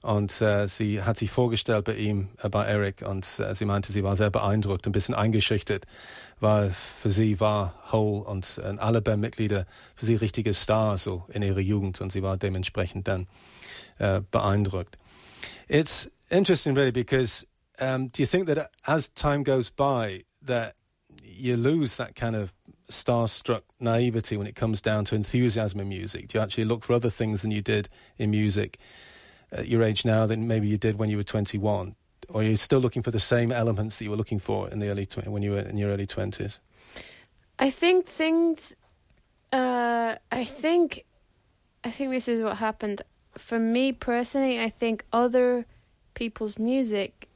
Und 0.01 0.41
äh, 0.41 0.67
sie 0.67 1.03
hat 1.03 1.17
sich 1.17 1.29
vorgestellt 1.29 1.85
bei 1.85 1.93
ihm, 1.93 2.29
äh, 2.41 2.49
bei 2.49 2.65
Eric, 2.65 3.03
und 3.07 3.39
äh, 3.39 3.53
sie 3.53 3.65
meinte, 3.65 3.91
sie 3.91 4.03
war 4.03 4.15
sehr 4.15 4.31
beeindruckt, 4.31 4.87
ein 4.87 4.91
bisschen 4.91 5.13
eingeschüchtert, 5.13 5.85
weil 6.39 6.71
für 6.71 7.11
sie 7.11 7.39
war 7.39 7.75
Hole 7.91 8.23
und 8.23 8.59
äh, 8.63 8.75
alle 8.77 9.01
Bandmitglieder 9.01 9.67
für 9.95 10.05
sie 10.05 10.15
richtige 10.15 10.53
Stars 10.53 11.03
so 11.03 11.25
in 11.29 11.43
ihrer 11.43 11.59
Jugend 11.59 12.01
und 12.01 12.11
sie 12.11 12.23
war 12.23 12.35
dementsprechend 12.37 13.07
dann 13.07 13.27
äh, 13.99 14.21
beeindruckt. 14.31 14.97
It's 15.67 16.09
interesting 16.29 16.75
really 16.75 16.91
because 16.91 17.45
um, 17.81 18.07
do 18.07 18.21
you 18.21 18.25
think 18.25 18.47
that 18.47 18.71
as 18.87 19.09
time 19.09 19.43
goes 19.43 19.69
by 19.69 20.23
that 20.43 20.75
you 21.21 21.57
lose 21.57 21.97
that 21.97 22.15
kind 22.15 22.35
of 22.35 22.53
starstruck 22.89 23.61
naivety 23.79 24.37
when 24.37 24.47
it 24.47 24.55
comes 24.55 24.81
down 24.81 25.05
to 25.05 25.15
enthusiasm 25.15 25.79
in 25.79 25.89
music? 25.89 26.27
Do 26.29 26.37
you 26.37 26.43
actually 26.43 26.65
look 26.65 26.83
for 26.83 26.93
other 26.93 27.09
things 27.09 27.41
than 27.41 27.51
you 27.51 27.61
did 27.61 27.89
in 28.17 28.31
music? 28.31 28.79
at 29.51 29.67
your 29.67 29.83
age 29.83 30.05
now 30.05 30.25
than 30.25 30.47
maybe 30.47 30.67
you 30.67 30.77
did 30.77 30.97
when 30.97 31.09
you 31.09 31.17
were 31.17 31.23
21? 31.23 31.95
Or 32.29 32.41
are 32.41 32.43
you 32.43 32.55
still 32.55 32.79
looking 32.79 33.03
for 33.03 33.11
the 33.11 33.19
same 33.19 33.51
elements 33.51 33.97
that 33.97 34.05
you 34.05 34.09
were 34.09 34.17
looking 34.17 34.39
for 34.39 34.69
in 34.69 34.79
the 34.79 34.89
early 34.89 35.05
tw- 35.05 35.27
when 35.27 35.43
you 35.43 35.51
were 35.51 35.59
in 35.59 35.77
your 35.77 35.89
early 35.89 36.07
20s? 36.07 36.59
I 37.59 37.69
think 37.69 38.05
things. 38.05 38.73
Uh, 39.51 40.15
I 40.31 40.43
think. 40.43 41.05
I 41.83 41.91
think 41.91 42.11
this 42.11 42.27
is 42.27 42.41
what 42.41 42.57
happened. 42.57 43.01
For 43.37 43.59
me 43.59 43.91
personally, 43.91 44.61
I 44.61 44.69
think 44.69 45.03
other 45.11 45.65
people's 46.13 46.59
music 46.59 47.27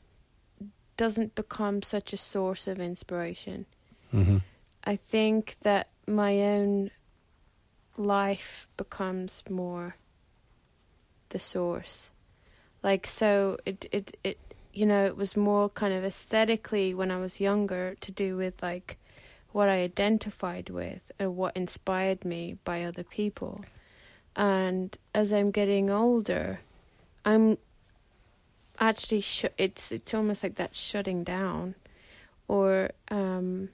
doesn't 0.98 1.36
become 1.36 1.82
such 1.82 2.14
a 2.14 2.18
source 2.18 2.68
of 2.68 2.80
inspiration. 2.80 3.66
Mm-hmm. 4.14 4.38
I 4.84 4.96
think 4.96 5.58
that 5.62 5.90
my 6.08 6.42
own 6.42 6.92
life 7.98 8.68
becomes 8.78 9.44
more 9.50 9.96
the 11.30 11.40
source. 11.40 12.10
Like 12.84 13.08
so 13.08 13.58
it 13.66 13.88
it 13.92 14.18
it 14.24 14.40
you 14.76 14.86
know, 14.86 15.06
it 15.06 15.16
was 15.16 15.38
more 15.38 15.70
kind 15.70 15.94
of 15.94 16.04
aesthetically 16.04 16.94
when 16.94 17.10
I 17.10 17.18
was 17.18 17.40
younger 17.40 17.96
to 18.02 18.12
do 18.12 18.36
with 18.36 18.62
like 18.62 18.98
what 19.54 19.70
I 19.70 19.76
identified 19.76 20.70
with 20.70 21.12
and 21.18 21.38
what 21.38 21.56
inspired 21.56 22.26
me 22.26 22.58
by 22.66 22.84
other 22.84 23.04
people. 23.04 23.64
And 24.36 24.96
as 25.14 25.32
I'm 25.32 25.50
getting 25.50 25.90
older, 25.90 26.60
I'm 27.24 27.58
actually 28.80 29.22
sh- 29.22 29.46
it's 29.58 29.92
it's 29.92 30.14
almost 30.14 30.44
like 30.44 30.56
that 30.56 30.76
shutting 30.76 31.24
down 31.24 31.76
or 32.48 32.92
um 33.10 33.70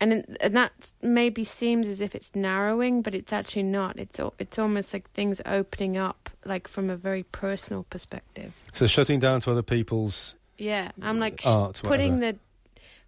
and 0.00 0.36
and 0.40 0.56
that 0.56 0.92
maybe 1.02 1.44
seems 1.44 1.88
as 1.88 2.00
if 2.00 2.14
it's 2.14 2.34
narrowing, 2.34 3.02
but 3.02 3.14
it's 3.14 3.32
actually 3.32 3.64
not. 3.64 3.98
It's 3.98 4.20
it's 4.38 4.58
almost 4.58 4.92
like 4.92 5.10
things 5.10 5.40
opening 5.44 5.96
up, 5.96 6.30
like 6.44 6.68
from 6.68 6.88
a 6.88 6.96
very 6.96 7.24
personal 7.24 7.84
perspective. 7.90 8.52
So 8.72 8.86
shutting 8.86 9.18
down 9.18 9.40
to 9.42 9.50
other 9.50 9.62
people's. 9.62 10.36
Yeah, 10.56 10.90
I'm 11.02 11.18
like 11.18 11.42
art, 11.44 11.80
putting 11.82 12.20
the 12.20 12.36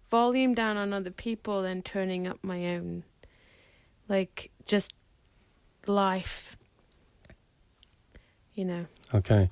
volume 0.09 0.53
down 0.53 0.77
on 0.77 0.93
other 0.93 1.11
people 1.11 1.63
and 1.63 1.83
turning 1.83 2.27
up 2.27 2.39
my 2.43 2.75
own, 2.75 3.03
like 4.09 4.51
just 4.65 4.93
life. 5.87 6.57
Know. 8.65 8.85
Okay. 9.11 9.49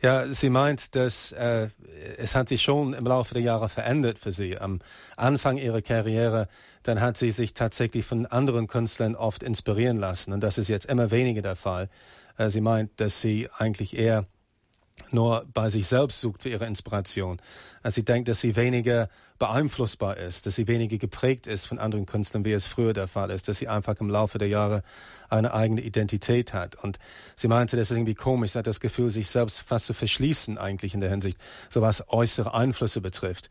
Ja, 0.00 0.32
sie 0.32 0.48
meint, 0.48 0.94
dass 0.94 1.32
äh, 1.32 1.68
es 2.18 2.36
hat 2.36 2.48
sich 2.48 2.62
schon 2.62 2.94
im 2.94 3.04
Laufe 3.04 3.34
der 3.34 3.42
Jahre 3.42 3.68
verändert 3.68 4.18
für 4.18 4.30
sie. 4.30 4.56
Am 4.56 4.80
Anfang 5.16 5.56
ihrer 5.56 5.82
Karriere, 5.82 6.48
dann 6.84 7.00
hat 7.00 7.16
sie 7.16 7.32
sich 7.32 7.52
tatsächlich 7.52 8.06
von 8.06 8.24
anderen 8.26 8.68
Künstlern 8.68 9.16
oft 9.16 9.42
inspirieren 9.42 9.96
lassen. 9.96 10.32
Und 10.32 10.40
das 10.40 10.56
ist 10.56 10.68
jetzt 10.68 10.86
immer 10.86 11.10
weniger 11.10 11.42
der 11.42 11.56
Fall. 11.56 11.88
Äh, 12.36 12.50
sie 12.50 12.60
meint, 12.60 13.00
dass 13.00 13.20
sie 13.20 13.48
eigentlich 13.58 13.98
eher 13.98 14.26
nur 15.10 15.46
bei 15.52 15.68
sich 15.68 15.86
selbst 15.86 16.20
sucht 16.20 16.42
für 16.42 16.48
ihre 16.48 16.66
Inspiration. 16.66 17.40
Also 17.82 17.96
sie 17.96 18.04
denkt, 18.04 18.28
dass 18.28 18.40
sie 18.40 18.56
weniger 18.56 19.08
beeinflussbar 19.38 20.16
ist, 20.16 20.46
dass 20.46 20.56
sie 20.56 20.66
weniger 20.66 20.98
geprägt 20.98 21.46
ist 21.46 21.66
von 21.66 21.78
anderen 21.78 22.06
Künstlern, 22.06 22.44
wie 22.44 22.52
es 22.52 22.66
früher 22.66 22.92
der 22.92 23.06
Fall 23.06 23.30
ist, 23.30 23.48
dass 23.48 23.58
sie 23.58 23.68
einfach 23.68 23.96
im 24.00 24.10
Laufe 24.10 24.38
der 24.38 24.48
Jahre 24.48 24.82
eine 25.28 25.54
eigene 25.54 25.80
Identität 25.80 26.52
hat. 26.52 26.74
Und 26.74 26.98
sie 27.36 27.48
meinte, 27.48 27.76
das 27.76 27.90
ist 27.90 27.96
irgendwie 27.96 28.14
komisch, 28.14 28.52
sie 28.52 28.58
hat 28.58 28.66
das 28.66 28.80
Gefühl, 28.80 29.10
sich 29.10 29.28
selbst 29.28 29.60
fast 29.60 29.86
zu 29.86 29.94
verschließen 29.94 30.58
eigentlich 30.58 30.94
in 30.94 31.00
der 31.00 31.10
Hinsicht, 31.10 31.38
so 31.70 31.80
was 31.80 32.08
äußere 32.08 32.52
Einflüsse 32.52 33.00
betrifft. 33.00 33.50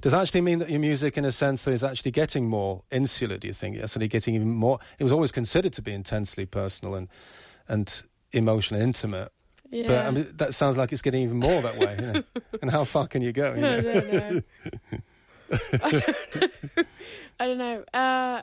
Does 0.00 0.14
actually 0.14 0.42
mean 0.42 0.60
that 0.60 0.70
your 0.70 0.78
music, 0.78 1.16
in 1.16 1.24
a 1.24 1.30
sense, 1.30 1.70
is 1.70 1.84
actually 1.84 2.12
getting 2.12 2.48
more 2.48 2.82
insular, 2.90 3.38
do 3.38 3.46
you 3.46 3.54
think? 3.54 3.76
It's 3.76 3.84
actually 3.84 4.08
getting 4.08 4.34
even 4.34 4.48
more, 4.48 4.78
it 4.98 5.04
was 5.04 5.12
always 5.12 5.32
considered 5.32 5.74
to 5.74 5.82
be 5.82 5.92
intensely 5.92 6.46
personal 6.46 6.94
and, 6.94 7.08
and 7.68 8.02
emotional, 8.32 8.80
intimate. 8.80 9.30
Yeah. 9.70 9.86
But 9.86 10.06
I 10.06 10.10
mean, 10.10 10.32
that 10.36 10.54
sounds 10.54 10.76
like 10.76 10.92
it's 10.92 11.02
getting 11.02 11.22
even 11.22 11.38
more 11.38 11.62
that 11.62 11.78
way. 11.78 11.96
You 11.98 12.06
know? 12.06 12.22
and 12.62 12.70
how 12.70 12.84
far 12.84 13.06
can 13.06 13.22
you 13.22 13.32
go? 13.32 13.54
You 13.54 13.60
know? 13.60 13.78
I 13.82 13.90
don't 13.90 14.12
know. 14.12 14.40
I 15.72 15.90
don't 15.90 16.08
know. 16.08 16.84
I 17.40 17.46
don't 17.46 17.58
know. 17.58 17.84
Uh, 17.94 18.42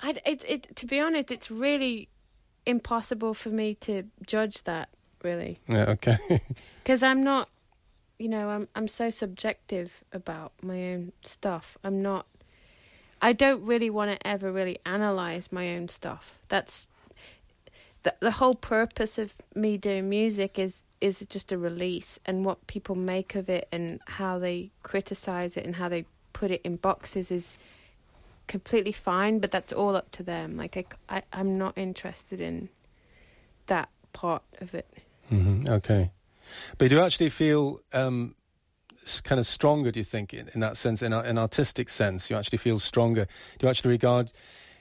I, 0.00 0.14
it, 0.26 0.44
it, 0.46 0.76
to 0.76 0.86
be 0.86 0.98
honest, 0.98 1.30
it's 1.30 1.50
really 1.50 2.08
impossible 2.66 3.34
for 3.34 3.50
me 3.50 3.74
to 3.76 4.04
judge 4.26 4.64
that. 4.64 4.88
Really. 5.22 5.60
Yeah. 5.68 5.90
Okay. 5.90 6.16
Because 6.82 7.04
I'm 7.04 7.22
not, 7.22 7.48
you 8.18 8.28
know, 8.28 8.48
I'm 8.48 8.66
I'm 8.74 8.88
so 8.88 9.08
subjective 9.08 10.02
about 10.12 10.52
my 10.62 10.94
own 10.94 11.12
stuff. 11.24 11.78
I'm 11.84 12.02
not. 12.02 12.26
I 13.20 13.32
don't 13.32 13.64
really 13.64 13.88
want 13.88 14.10
to 14.10 14.26
ever 14.26 14.50
really 14.50 14.80
analyze 14.84 15.52
my 15.52 15.76
own 15.76 15.88
stuff. 15.88 16.40
That's 16.48 16.88
the 18.02 18.14
the 18.20 18.32
whole 18.32 18.54
purpose 18.54 19.18
of 19.18 19.34
me 19.54 19.76
doing 19.76 20.08
music 20.08 20.58
is 20.58 20.84
is 21.00 21.26
just 21.28 21.50
a 21.52 21.58
release 21.58 22.18
and 22.24 22.44
what 22.44 22.66
people 22.66 22.94
make 22.94 23.34
of 23.34 23.48
it 23.48 23.66
and 23.72 24.00
how 24.06 24.38
they 24.38 24.70
criticize 24.82 25.56
it 25.56 25.64
and 25.64 25.76
how 25.76 25.88
they 25.88 26.04
put 26.32 26.50
it 26.50 26.60
in 26.62 26.76
boxes 26.76 27.30
is 27.30 27.56
completely 28.46 28.92
fine 28.92 29.38
but 29.38 29.50
that's 29.50 29.72
all 29.72 29.96
up 29.96 30.10
to 30.10 30.22
them 30.22 30.56
like 30.56 30.76
i, 30.76 31.16
I 31.16 31.22
i'm 31.32 31.56
not 31.56 31.76
interested 31.76 32.40
in 32.40 32.68
that 33.66 33.88
part 34.12 34.42
of 34.60 34.74
it 34.74 34.86
mm-hmm. 35.30 35.68
okay 35.68 36.10
but 36.78 36.88
do 36.88 36.96
you 36.96 37.02
actually 37.02 37.30
feel 37.30 37.80
um 37.92 38.34
kind 39.24 39.38
of 39.38 39.46
stronger? 39.46 39.90
Do 39.90 40.00
you 40.00 40.04
think 40.04 40.32
in, 40.32 40.48
in 40.54 40.60
that 40.60 40.76
sense, 40.76 41.02
in 41.02 41.12
an 41.12 41.38
artistic 41.38 41.88
sense, 41.88 42.30
you 42.30 42.36
actually 42.36 42.58
feel 42.58 42.78
stronger? 42.78 43.26
Do 43.58 43.66
you 43.66 43.70
actually 43.70 43.90
regard 43.90 44.32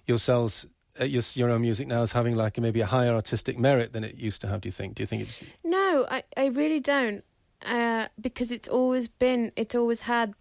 yourselves? 0.05 0.67
Uh, 0.99 1.05
your, 1.05 1.23
your 1.35 1.49
own 1.49 1.61
music 1.61 1.87
now 1.87 2.01
as 2.01 2.11
having 2.11 2.35
like 2.35 2.59
maybe 2.59 2.81
a 2.81 2.85
higher 2.85 3.13
artistic 3.13 3.57
merit 3.57 3.93
than 3.93 4.03
it 4.03 4.15
used 4.15 4.41
to 4.41 4.47
have. 4.47 4.61
Do 4.61 4.67
you 4.67 4.73
think? 4.73 4.95
Do 4.95 5.03
you 5.03 5.07
think 5.07 5.23
it's 5.23 5.39
no? 5.63 6.05
I 6.09 6.23
I 6.35 6.47
really 6.47 6.79
don't 6.79 7.23
uh, 7.65 8.07
because 8.19 8.51
it's 8.51 8.67
always 8.67 9.07
been 9.07 9.51
it's 9.55 9.75
always 9.75 10.01
had 10.01 10.33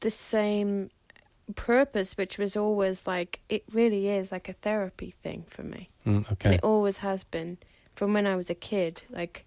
the 0.00 0.10
same 0.10 0.90
purpose, 1.54 2.16
which 2.16 2.38
was 2.38 2.56
always 2.56 3.06
like 3.06 3.40
it 3.48 3.64
really 3.72 4.08
is 4.08 4.32
like 4.32 4.48
a 4.48 4.54
therapy 4.54 5.10
thing 5.22 5.44
for 5.48 5.62
me. 5.62 5.90
Mm, 6.06 6.30
okay. 6.32 6.48
And 6.48 6.54
it 6.54 6.64
always 6.64 6.98
has 6.98 7.24
been 7.24 7.58
from 7.94 8.14
when 8.14 8.26
I 8.26 8.36
was 8.36 8.50
a 8.50 8.54
kid. 8.54 9.02
Like 9.10 9.46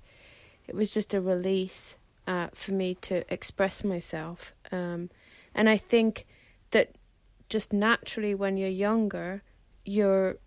it 0.67 0.75
was 0.75 0.93
just 0.93 1.13
a 1.13 1.21
release 1.21 1.95
uh, 2.27 2.47
for 2.53 2.73
me 2.73 2.95
to 2.95 3.31
express 3.33 3.83
myself. 3.83 4.53
Um, 4.71 5.09
and 5.55 5.69
I 5.69 5.77
think 5.77 6.25
that 6.71 6.95
just 7.49 7.73
naturally 7.73 8.33
when 8.33 8.57
you're 8.57 8.69
younger, 8.69 9.43
you're, 9.85 10.37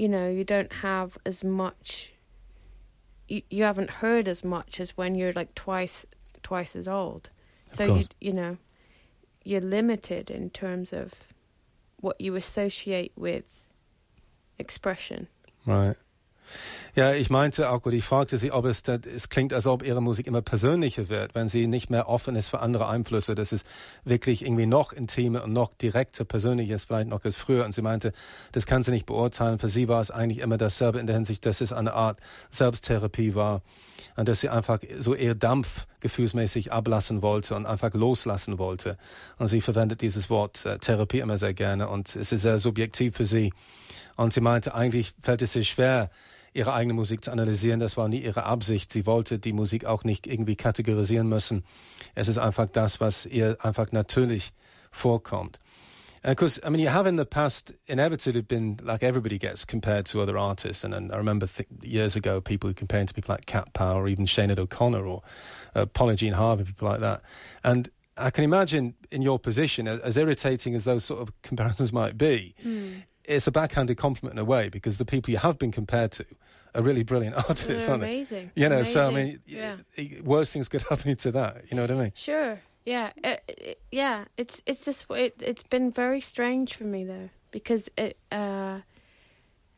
you 0.00 0.08
know, 0.08 0.30
you 0.30 0.44
don't 0.44 0.72
have 0.72 1.18
as 1.26 1.44
much. 1.44 2.14
You, 3.28 3.42
you 3.50 3.64
haven't 3.64 3.90
heard 3.90 4.28
as 4.28 4.42
much 4.42 4.80
as 4.80 4.96
when 4.96 5.14
you're 5.14 5.34
like 5.34 5.54
twice 5.54 6.06
twice 6.42 6.74
as 6.74 6.88
old. 6.88 7.28
so 7.70 7.96
you 7.96 8.04
you 8.18 8.32
know 8.32 8.56
you're 9.44 9.60
limited 9.60 10.30
in 10.30 10.48
terms 10.48 10.94
of 10.94 11.12
what 12.00 12.18
you 12.18 12.34
associate 12.34 13.12
with 13.14 13.66
expression. 14.58 15.28
Right. 15.66 15.96
Ja, 16.94 17.12
ich 17.12 17.30
meinte 17.30 17.70
auch, 17.70 17.84
oder 17.84 17.94
ich 17.94 18.04
fragte 18.04 18.36
sie, 18.38 18.50
ob 18.50 18.64
es, 18.64 18.82
es 18.86 19.28
klingt, 19.28 19.52
als 19.52 19.66
ob 19.66 19.82
ihre 19.82 20.02
Musik 20.02 20.26
immer 20.26 20.42
persönlicher 20.42 21.08
wird, 21.08 21.34
wenn 21.34 21.48
sie 21.48 21.66
nicht 21.66 21.90
mehr 21.90 22.08
offen 22.08 22.34
ist 22.36 22.48
für 22.48 22.60
andere 22.60 22.88
Einflüsse, 22.88 23.34
dass 23.34 23.52
es 23.52 23.64
wirklich 24.04 24.44
irgendwie 24.44 24.66
noch 24.66 24.92
intimer 24.92 25.44
und 25.44 25.52
noch 25.52 25.72
direkter 25.74 26.24
persönlich 26.24 26.70
ist, 26.70 26.86
vielleicht 26.86 27.08
noch 27.08 27.24
als 27.24 27.36
früher. 27.36 27.64
Und 27.64 27.74
sie 27.74 27.82
meinte, 27.82 28.12
das 28.52 28.66
kann 28.66 28.82
sie 28.82 28.90
nicht 28.90 29.06
beurteilen. 29.06 29.58
Für 29.58 29.68
sie 29.68 29.88
war 29.88 30.00
es 30.00 30.10
eigentlich 30.10 30.40
immer 30.40 30.58
dasselbe 30.58 30.98
in 30.98 31.06
der 31.06 31.14
Hinsicht, 31.14 31.46
dass 31.46 31.60
es 31.60 31.72
eine 31.72 31.92
Art 31.92 32.18
Selbsttherapie 32.50 33.34
war 33.34 33.62
und 34.16 34.28
dass 34.28 34.40
sie 34.40 34.48
einfach 34.48 34.80
so 34.98 35.14
ihr 35.14 35.34
Dampf 35.34 35.86
gefühlsmäßig 36.00 36.72
ablassen 36.72 37.22
wollte 37.22 37.54
und 37.54 37.66
einfach 37.66 37.94
loslassen 37.94 38.58
wollte. 38.58 38.96
Und 39.38 39.48
sie 39.48 39.60
verwendet 39.60 40.00
dieses 40.00 40.28
Wort 40.28 40.66
äh, 40.66 40.78
Therapie 40.78 41.20
immer 41.20 41.38
sehr 41.38 41.54
gerne 41.54 41.88
und 41.88 42.16
es 42.16 42.32
ist 42.32 42.42
sehr 42.42 42.58
subjektiv 42.58 43.16
für 43.16 43.24
sie. 43.24 43.52
Und 44.16 44.32
sie 44.32 44.40
meinte, 44.40 44.74
eigentlich 44.74 45.12
fällt 45.22 45.42
es 45.42 45.54
ihr 45.54 45.64
schwer, 45.64 46.10
ihre 46.52 46.72
eigene 46.72 46.94
Musik 46.94 47.24
zu 47.24 47.30
analysieren. 47.30 47.80
Das 47.80 47.96
war 47.96 48.08
nie 48.08 48.20
ihre 48.20 48.44
Absicht. 48.44 48.92
Sie 48.92 49.06
wollte 49.06 49.38
die 49.38 49.52
Musik 49.52 49.84
auch 49.84 50.04
nicht 50.04 50.26
irgendwie 50.26 50.56
kategorisieren 50.56 51.28
müssen. 51.28 51.64
Es 52.14 52.28
ist 52.28 52.38
einfach 52.38 52.68
das, 52.68 53.00
was 53.00 53.26
ihr 53.26 53.56
einfach 53.60 53.92
natürlich 53.92 54.52
vorkommt. 54.90 55.60
Because, 56.22 56.60
I 56.62 56.68
mean, 56.68 56.80
you 56.80 56.90
have 56.90 57.06
in 57.06 57.16
the 57.16 57.24
past 57.24 57.72
inevitably 57.86 58.42
been, 58.42 58.76
like 58.82 59.02
everybody 59.02 59.38
gets 59.38 59.66
compared 59.66 60.04
to 60.06 60.20
other 60.20 60.36
artists. 60.36 60.84
And, 60.84 60.92
and 60.92 61.10
I 61.10 61.16
remember 61.16 61.48
years 61.80 62.14
ago, 62.14 62.42
people 62.42 62.74
comparing 62.74 63.06
to 63.06 63.14
people 63.14 63.34
like 63.34 63.46
Cat 63.46 63.72
Power 63.72 64.02
or 64.02 64.08
even 64.08 64.26
Sinead 64.26 64.58
O'Connor 64.58 65.06
or 65.06 65.22
uh, 65.74 65.86
Paula 65.86 66.16
Jean 66.16 66.34
Harvey, 66.34 66.64
people 66.64 66.88
like 66.88 67.00
that. 67.00 67.22
And 67.64 67.88
I 68.20 68.30
can 68.30 68.44
imagine 68.44 68.94
in 69.10 69.22
your 69.22 69.38
position, 69.38 69.88
as 69.88 70.16
irritating 70.16 70.74
as 70.74 70.84
those 70.84 71.04
sort 71.04 71.20
of 71.20 71.42
comparisons 71.42 71.92
might 71.92 72.16
be, 72.18 72.54
mm 72.64 73.02
it's 73.24 73.46
a 73.46 73.52
backhanded 73.52 73.96
compliment 73.96 74.34
in 74.34 74.38
a 74.38 74.44
way 74.44 74.68
because 74.68 74.98
the 74.98 75.04
people 75.04 75.30
you 75.30 75.38
have 75.38 75.58
been 75.58 75.70
compared 75.70 76.10
to 76.10 76.24
are 76.74 76.82
really 76.82 77.02
brilliant 77.02 77.36
artists, 77.48 77.66
They're 77.66 77.90
aren't 77.90 78.02
amazing. 78.02 78.50
they? 78.54 78.62
You 78.62 78.68
know, 78.68 78.76
amazing. 78.76 78.92
so 78.92 79.08
I 79.08 79.14
mean, 79.14 79.40
yeah. 79.46 79.76
worse 80.24 80.50
things 80.50 80.68
could 80.68 80.82
happen 80.90 81.14
to 81.14 81.30
that. 81.32 81.64
You 81.70 81.76
know 81.76 81.82
what 81.82 81.90
I 81.90 81.94
mean? 81.94 82.12
Sure. 82.14 82.60
Yeah. 82.84 83.10
Uh, 83.22 83.36
it, 83.46 83.80
yeah. 83.92 84.24
It's 84.36 84.62
it's 84.66 84.84
just 84.84 85.06
it. 85.10 85.34
It's 85.40 85.62
been 85.62 85.92
very 85.92 86.20
strange 86.20 86.74
for 86.74 86.84
me 86.84 87.04
though 87.04 87.30
because 87.50 87.88
it. 87.96 88.16
Uh, 88.32 88.80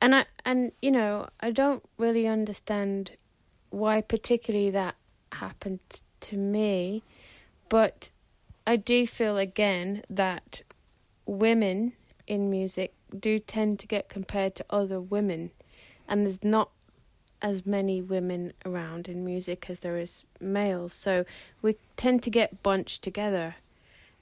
and 0.00 0.14
I 0.14 0.26
and 0.44 0.72
you 0.80 0.90
know 0.90 1.28
I 1.40 1.50
don't 1.50 1.82
really 1.98 2.26
understand 2.26 3.12
why 3.70 4.00
particularly 4.00 4.70
that 4.70 4.94
happened 5.32 5.80
to 6.20 6.36
me, 6.36 7.02
but 7.68 8.10
I 8.66 8.76
do 8.76 9.06
feel 9.06 9.38
again 9.38 10.02
that 10.08 10.62
women 11.26 11.92
in 12.26 12.50
music 12.50 12.94
do 13.18 13.38
tend 13.38 13.78
to 13.80 13.86
get 13.86 14.08
compared 14.08 14.54
to 14.56 14.64
other 14.70 15.00
women, 15.00 15.50
and 16.08 16.24
there's 16.24 16.44
not 16.44 16.70
as 17.40 17.66
many 17.66 18.00
women 18.00 18.52
around 18.64 19.08
in 19.08 19.24
music 19.24 19.66
as 19.68 19.80
there 19.80 19.98
is 19.98 20.24
males, 20.40 20.92
so 20.92 21.24
we 21.60 21.76
tend 21.96 22.22
to 22.22 22.30
get 22.30 22.62
bunched 22.62 23.02
together, 23.02 23.56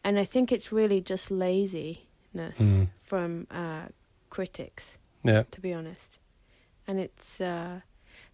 and 0.02 0.18
I 0.18 0.24
think 0.24 0.50
it's 0.50 0.72
really 0.72 1.00
just 1.00 1.30
laziness 1.30 1.98
mm. 2.34 2.88
from 3.02 3.46
uh, 3.50 3.86
critics. 4.30 4.96
Yeah, 5.22 5.42
to 5.50 5.60
be 5.60 5.72
honest, 5.72 6.18
and 6.86 6.98
it's. 6.98 7.40
Uh, 7.40 7.80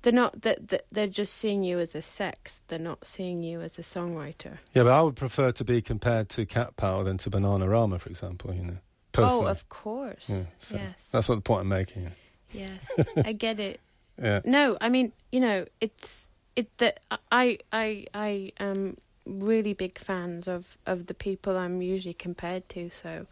they're 0.03 0.13
not 0.13 0.43
that 0.43 0.85
they're 0.93 1.07
just 1.07 1.35
seeing 1.35 1.63
you 1.63 1.79
as 1.79 1.95
a 1.95 2.03
sex. 2.03 2.63
They're 2.69 2.79
not 2.79 3.07
seeing 3.07 3.43
you 3.43 3.61
as 3.61 3.79
a 3.79 3.83
songwriter. 3.83 4.59
Yeah, 4.75 4.85
but 4.85 4.93
I 4.93 5.03
would 5.03 5.17
prefer 5.17 5.53
to 5.53 5.65
be 5.65 5.83
compared 5.83 6.29
to 6.31 6.47
Cat 6.47 6.77
Power 6.77 7.05
than 7.05 7.19
to 7.19 7.31
Bananarama, 7.31 8.01
for 8.01 8.09
example. 8.09 8.55
You 8.55 8.63
know. 8.63 8.79
Personally. 9.13 9.47
Oh, 9.47 9.49
of 9.49 9.69
course. 9.69 10.29
Yeah, 10.29 10.43
so 10.59 10.77
yes. 10.77 11.09
That's 11.11 11.29
what 11.29 11.37
the 11.37 11.41
point 11.41 11.63
I'm 11.63 11.69
making. 11.69 12.11
Yes, 12.53 12.91
I 13.25 13.33
get 13.33 13.59
it. 13.59 13.81
Yeah. 14.21 14.41
No, 14.45 14.77
I 14.81 14.89
mean, 14.89 15.13
you 15.33 15.41
know, 15.41 15.65
it's 15.81 16.29
it 16.55 16.77
that 16.79 17.01
I 17.33 17.59
I 17.73 18.07
I 18.15 18.53
am 18.59 18.97
really 19.27 19.75
big 19.75 19.99
fans 19.99 20.49
of 20.49 20.77
of 20.87 21.07
the 21.07 21.15
people 21.15 21.57
I'm 21.57 21.83
usually 21.83 22.15
compared 22.15 22.69
to. 22.71 22.91
So 22.91 23.27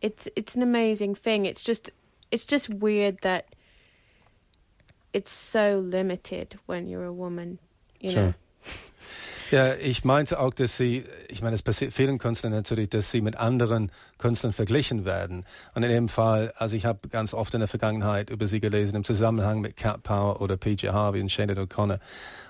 it's 0.00 0.28
it's 0.36 0.54
an 0.54 0.62
amazing 0.62 1.14
thing. 1.14 1.46
It's 1.46 1.62
just 1.62 1.90
it's 2.30 2.46
just 2.46 2.68
weird 2.68 3.18
that 3.22 3.54
it's 5.12 5.32
so 5.32 5.80
limited 5.80 6.58
when 6.66 6.86
you're 6.86 7.06
a 7.06 7.12
woman. 7.12 7.58
You 8.00 8.10
sure. 8.10 8.22
know. 8.22 8.34
Ja, 9.50 9.74
ich 9.76 10.04
meinte 10.04 10.40
auch, 10.40 10.52
dass 10.52 10.76
sie, 10.76 11.04
ich 11.26 11.40
meine, 11.40 11.54
es 11.54 11.62
passiert 11.62 11.94
vielen 11.94 12.18
Künstlern 12.18 12.52
natürlich, 12.52 12.90
dass 12.90 13.10
sie 13.10 13.22
mit 13.22 13.36
anderen 13.36 13.90
Künstlern 14.18 14.52
verglichen 14.52 15.06
werden. 15.06 15.46
Und 15.74 15.84
in 15.84 15.88
dem 15.88 16.10
Fall, 16.10 16.52
also 16.56 16.76
ich 16.76 16.84
habe 16.84 17.08
ganz 17.08 17.32
oft 17.32 17.54
in 17.54 17.60
der 17.60 17.68
Vergangenheit 17.68 18.28
über 18.28 18.46
sie 18.46 18.60
gelesen 18.60 18.94
im 18.94 19.04
Zusammenhang 19.04 19.62
mit 19.62 19.78
Cat 19.78 20.02
Power 20.02 20.42
oder 20.42 20.58
PJ 20.58 20.88
Harvey 20.88 21.22
und 21.22 21.32
Shane 21.32 21.56
O'Connor. 21.56 21.98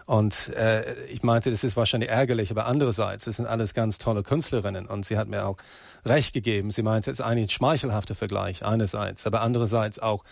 Und 0.06 0.48
äh, 0.56 0.92
ich 1.04 1.22
meinte, 1.22 1.52
das 1.52 1.62
ist 1.62 1.76
wahrscheinlich 1.76 2.10
ärgerlich, 2.10 2.50
aber 2.50 2.66
andererseits, 2.66 3.26
das 3.26 3.36
sind 3.36 3.46
alles 3.46 3.74
ganz 3.74 3.98
tolle 3.98 4.24
Künstlerinnen. 4.24 4.86
Und 4.86 5.06
sie 5.06 5.16
hat 5.16 5.28
mir 5.28 5.46
auch 5.46 5.58
recht 6.04 6.32
gegeben. 6.32 6.72
Sie 6.72 6.82
meinte, 6.82 7.12
es 7.12 7.20
ist 7.20 7.24
eigentlich 7.24 7.46
ein 7.46 7.50
schmeichelhafter 7.50 8.16
Vergleich 8.16 8.64
einerseits, 8.64 9.24
aber 9.24 9.42
andererseits 9.42 10.00
auch 10.00 10.24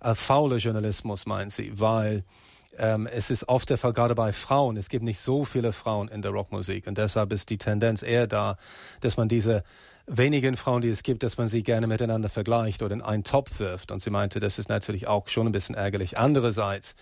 äh, 0.00 0.14
fauler 0.14 0.56
Journalismus, 0.56 1.26
meint 1.26 1.52
sie, 1.52 1.78
weil 1.78 2.24
ähm, 2.78 3.06
es 3.06 3.30
ist 3.30 3.48
oft 3.48 3.68
der 3.70 3.78
Fall, 3.78 3.92
gerade 3.92 4.14
bei 4.14 4.32
Frauen. 4.32 4.76
Es 4.76 4.88
gibt 4.88 5.04
nicht 5.04 5.18
so 5.18 5.44
viele 5.44 5.72
Frauen 5.72 6.08
in 6.08 6.22
der 6.22 6.30
Rockmusik 6.30 6.86
und 6.86 6.98
deshalb 6.98 7.32
ist 7.32 7.50
die 7.50 7.58
Tendenz 7.58 8.02
eher 8.02 8.26
da, 8.26 8.56
dass 9.00 9.16
man 9.16 9.28
diese 9.28 9.64
wenigen 10.06 10.56
Frauen, 10.56 10.82
die 10.82 10.88
es 10.88 11.02
gibt, 11.02 11.22
dass 11.22 11.38
man 11.38 11.48
sie 11.48 11.62
gerne 11.62 11.86
miteinander 11.86 12.28
vergleicht 12.28 12.82
oder 12.82 12.94
in 12.94 13.02
einen 13.02 13.24
Topf 13.24 13.60
wirft. 13.60 13.92
Und 13.92 14.02
sie 14.02 14.10
meinte, 14.10 14.40
das 14.40 14.58
ist 14.58 14.68
natürlich 14.68 15.06
auch 15.06 15.28
schon 15.28 15.46
ein 15.46 15.52
bisschen 15.52 15.74
ärgerlich. 15.74 16.18
Andererseits 16.18 16.96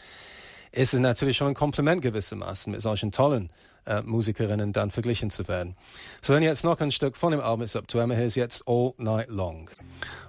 ist 0.73 0.95
es 0.95 1.01
natürlich 1.01 1.37
schon 1.37 1.49
ein 1.49 1.55
Kompliment 1.55 2.03
gewissermaßen, 2.03 2.71
mit 2.71 2.83
solchen 2.83 3.13
tollen 3.13 3.51
äh, 3.87 4.03
Musikerinnen 4.03 4.73
dann 4.73 4.91
verglichen 4.91 5.31
zu 5.31 5.49
werden. 5.49 5.77
So, 6.21 6.35
wenn 6.35 6.43
jetzt 6.43 6.65
noch 6.65 6.81
ein 6.81 6.93
Stück 6.93 7.17
von 7.17 7.33
dem 7.33 7.41
Album 7.41 7.63
ist 7.63 7.77
up 7.77 7.89
to 7.89 7.99
Emma, 7.99 8.15
here's 8.15 8.35
jetzt 8.35 8.63
All 8.67 8.95
Night 8.99 9.29
Long. 9.29 9.71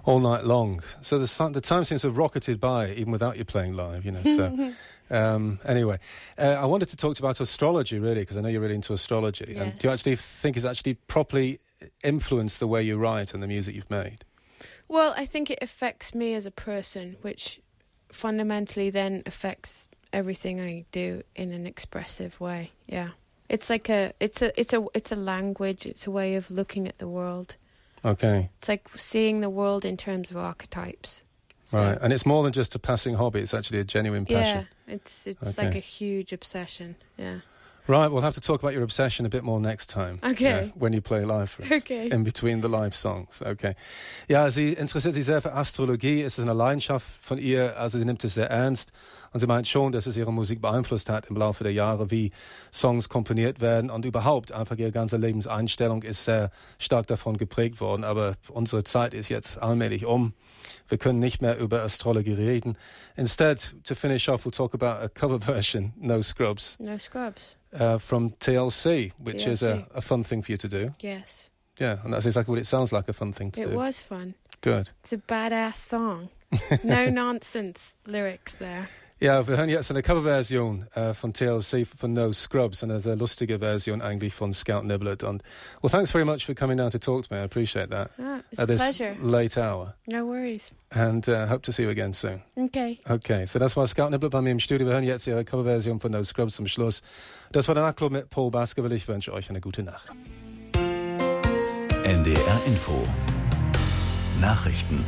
All 0.06 0.20
Night 0.20 0.44
Long. 0.44 0.82
So 1.02 1.24
the, 1.24 1.52
the 1.54 1.62
time 1.62 1.84
seems 1.84 2.02
to 2.02 2.10
have 2.10 2.18
rocketed 2.18 2.60
by 2.60 2.94
even 2.96 3.12
without 3.12 3.36
you 3.36 3.46
playing 3.46 3.74
live, 3.74 4.06
you 4.06 4.12
know, 4.12 4.24
so... 4.24 4.52
Um, 5.12 5.60
anyway, 5.66 5.98
uh, 6.38 6.56
I 6.60 6.66
wanted 6.66 6.90
to 6.90 6.96
talk 6.96 7.18
about 7.18 7.40
astrology, 7.42 7.98
really, 7.98 8.22
because 8.22 8.38
I 8.38 8.42
know 8.42 8.50
you're 8.50 8.62
really 8.62 8.76
into 8.76 8.94
astrology. 8.94 9.46
Yes. 9.48 9.58
And 9.58 9.80
do 9.80 9.88
you 9.88 9.94
actually 9.94 10.16
think 10.18 10.56
it's 10.56 10.68
actually 10.68 10.94
properly 10.94 11.60
influenced 12.04 12.60
the 12.60 12.68
way 12.68 12.84
you 12.84 12.98
write 12.98 13.34
and 13.34 13.42
the 13.42 13.48
music 13.48 13.74
you've 13.74 13.90
made? 13.90 14.24
Well, 14.88 15.14
I 15.18 15.26
think 15.26 15.50
it 15.50 15.60
affects 15.62 16.14
me 16.14 16.36
as 16.36 16.46
a 16.46 16.52
person, 16.52 17.18
which 17.22 17.60
fundamentally 18.12 18.90
then 18.90 19.24
affects 19.26 19.89
everything 20.12 20.60
I 20.60 20.86
do 20.92 21.24
in 21.36 21.52
an 21.52 21.66
expressive 21.66 22.40
way. 22.40 22.72
Yeah. 22.88 23.10
It's 23.50 23.70
like 23.70 23.90
a 23.90 24.14
it's 24.20 24.42
a 24.42 24.52
it's 24.60 24.74
a 24.74 24.86
it's 24.94 25.12
a 25.12 25.16
language, 25.16 25.86
it's 25.86 26.06
a 26.06 26.12
way 26.12 26.36
of 26.36 26.52
looking 26.52 26.88
at 26.88 27.00
the 27.00 27.08
world. 27.08 27.56
Okay. 28.06 28.50
It's 28.60 28.70
like 28.70 28.88
seeing 28.96 29.42
the 29.42 29.50
world 29.50 29.84
in 29.86 29.98
terms 29.98 30.32
of 30.32 30.38
archetypes. 30.38 31.24
So, 31.64 31.78
right, 31.78 31.98
and 32.02 32.14
it's 32.14 32.26
more 32.26 32.44
than 32.44 32.54
just 32.54 32.76
a 32.76 32.80
passing 32.80 33.16
hobby. 33.16 33.42
It's 33.42 33.54
actually 33.54 33.80
a 33.80 33.84
genuine 33.84 34.26
passion. 34.26 34.68
Yeah, 34.88 34.94
it's 34.96 35.28
it's 35.28 35.58
okay. 35.58 35.68
like 35.68 35.76
a 35.76 35.80
huge 35.80 36.32
obsession. 36.32 36.96
Yeah. 37.18 37.40
Right, 37.88 38.12
we'll 38.12 38.22
have 38.22 38.36
to 38.36 38.42
talk 38.42 38.62
about 38.62 38.74
your 38.74 38.84
obsession 38.84 39.26
a 39.26 39.30
bit 39.30 39.44
more 39.44 39.60
next 39.60 39.90
time. 39.90 40.20
Okay. 40.24 40.72
When 40.76 40.94
you 40.94 41.02
play 41.02 41.26
live 41.26 41.50
for 41.50 41.64
us. 41.64 41.72
Okay. 41.72 42.12
In 42.12 42.24
between 42.24 42.62
the 42.62 42.68
live 42.68 42.94
songs. 42.94 43.42
Okay. 43.42 43.74
Ja, 44.28 44.52
sie 44.52 44.74
interessiert 44.74 45.16
sich 45.16 45.26
sehr 45.26 45.42
für 45.42 45.54
Astrologie. 45.54 46.22
Es 46.22 46.38
ist 46.38 46.44
eine 46.44 46.54
Leidenschaft 46.54 47.08
von 47.20 47.40
ihr. 47.40 47.80
Also 47.80 47.98
sie 47.98 48.06
nimmt 48.06 48.24
es 48.24 48.36
sehr 48.36 48.48
ernst. 48.48 48.92
Und 49.32 49.40
sie 49.40 49.48
meint 49.48 49.68
schon, 49.68 49.92
dass 49.92 50.06
es 50.08 50.18
ihre 50.18 50.34
Musik 50.34 50.62
beeinflusst 50.62 51.10
hat 51.10 51.28
im 51.30 51.36
Laufe 51.38 51.64
der 51.64 51.74
Jahre, 51.74 52.10
wie 52.12 52.32
Songs 52.74 53.10
komponiert 53.10 53.62
werden 53.62 53.90
und 53.90 54.06
überhaupt 54.06 54.52
einfach 54.52 54.78
ihre 54.78 54.92
ganze 54.92 55.18
Lebenseinstellung 55.18 56.04
ist 56.04 56.26
sehr 56.26 56.52
stark 56.80 57.08
davon 57.08 57.38
geprägt 57.38 57.80
worden. 57.82 58.04
Aber 58.04 58.36
unsere 58.50 58.84
Zeit 58.84 59.14
ist 59.14 59.30
jetzt 59.30 59.62
allmählich 59.62 60.06
um. 60.06 60.34
Wir 60.88 60.98
können 60.98 61.20
nicht 61.20 61.42
mehr 61.42 61.58
über 61.58 61.84
Astrologie 61.84 62.34
reden. 62.34 62.78
Instead, 63.16 63.76
to 63.84 63.96
finish 63.96 64.28
off, 64.30 64.46
we'll 64.46 64.52
talk 64.52 64.74
about 64.74 65.04
a 65.04 65.10
cover 65.10 65.40
version, 65.42 65.94
No 66.00 66.22
Scrubs, 66.22 66.78
No 66.80 66.98
scrubs. 66.98 67.56
uh, 67.74 67.98
from 68.00 68.34
TLC, 68.40 69.12
which 69.18 69.46
is 69.46 69.62
a, 69.64 69.74
TLC. 69.74 69.86
a 69.96 70.02
fun 70.02 70.24
thing 70.24 70.42
for 70.44 70.52
you 70.52 70.58
to 70.58 70.68
do. 70.68 70.92
Yes. 71.00 71.50
Yeah, 71.80 72.00
and 72.04 72.14
that's 72.14 72.26
exactly 72.26 72.52
what 72.52 72.60
it 72.60 72.66
sounds 72.68 72.92
like 72.92 73.08
a 73.08 73.14
fun 73.14 73.32
thing 73.34 73.52
to 73.52 73.62
It 73.62 73.70
do. 73.70 73.76
was 73.78 74.02
fun. 74.02 74.34
Good. 74.62 74.90
It's 75.02 75.14
a 75.14 75.18
badass 75.18 75.78
song. 75.78 76.30
no 76.84 77.06
nonsense 77.10 77.96
lyrics 78.06 78.56
there. 78.56 78.90
Ja, 79.22 79.46
wir 79.50 79.58
hören 79.58 79.68
jetzt 79.68 79.92
eine 79.92 80.02
Coverversion 80.02 80.88
äh, 80.96 81.14
von 81.14 81.34
TLC 81.34 81.86
von 81.86 82.14
No 82.14 82.32
Scrubs, 82.32 82.84
eine 82.84 83.00
sehr 83.00 83.18
lustige 83.18 83.60
Version 83.60 84.02
eigentlich 84.02 84.34
von 84.34 84.54
Scout 84.54 84.84
Niblett. 84.84 85.24
Und 85.24 85.44
well, 85.82 85.90
thanks 85.92 86.12
very 86.12 86.24
much 86.24 86.46
for 86.46 86.56
coming 86.56 86.78
down 86.78 86.90
to 86.92 86.98
talk 87.00 87.28
to 87.28 87.36
me. 87.36 87.42
I 87.42 87.44
appreciate 87.44 87.90
that 87.90 88.12
Ah, 88.18 88.40
it's 88.50 88.62
at 88.62 88.70
a 88.70 88.74
this 88.74 88.78
pleasure. 88.82 89.16
late 89.22 89.58
hour, 89.58 89.94
No 90.08 90.26
worries. 90.26 90.72
and 90.92 91.28
uh, 91.28 91.48
hope 91.50 91.64
to 91.64 91.74
see 91.74 91.84
you 91.84 91.90
again 91.90 92.14
soon. 92.14 92.42
Okay. 92.56 92.98
Okay, 93.10 93.46
so 93.46 93.60
das 93.60 93.76
war 93.76 93.86
Scout 93.88 94.10
Niblett 94.12 94.32
bei 94.32 94.42
mir 94.42 94.52
im 94.52 94.60
Studio. 94.60 94.88
Wir 94.88 94.94
hören 94.94 95.04
jetzt 95.04 95.28
ihre 95.28 95.44
Coverversion 95.44 96.00
von 96.00 96.14
No 96.14 96.24
Scrubs 96.24 96.56
zum 96.56 96.68
Schluss. 96.68 97.02
Das 97.52 97.68
war 97.68 97.76
der 97.76 97.84
Nachtclub 97.84 98.14
mit 98.14 98.30
Paul 98.30 98.52
Baskerville. 98.52 98.96
Ich 98.96 99.06
wünsche 99.10 99.34
euch 99.34 99.50
eine 99.50 99.60
gute 99.60 99.84
Nacht. 99.84 100.08
NDR 102.06 102.62
Info 102.68 103.06
Nachrichten 104.40 105.04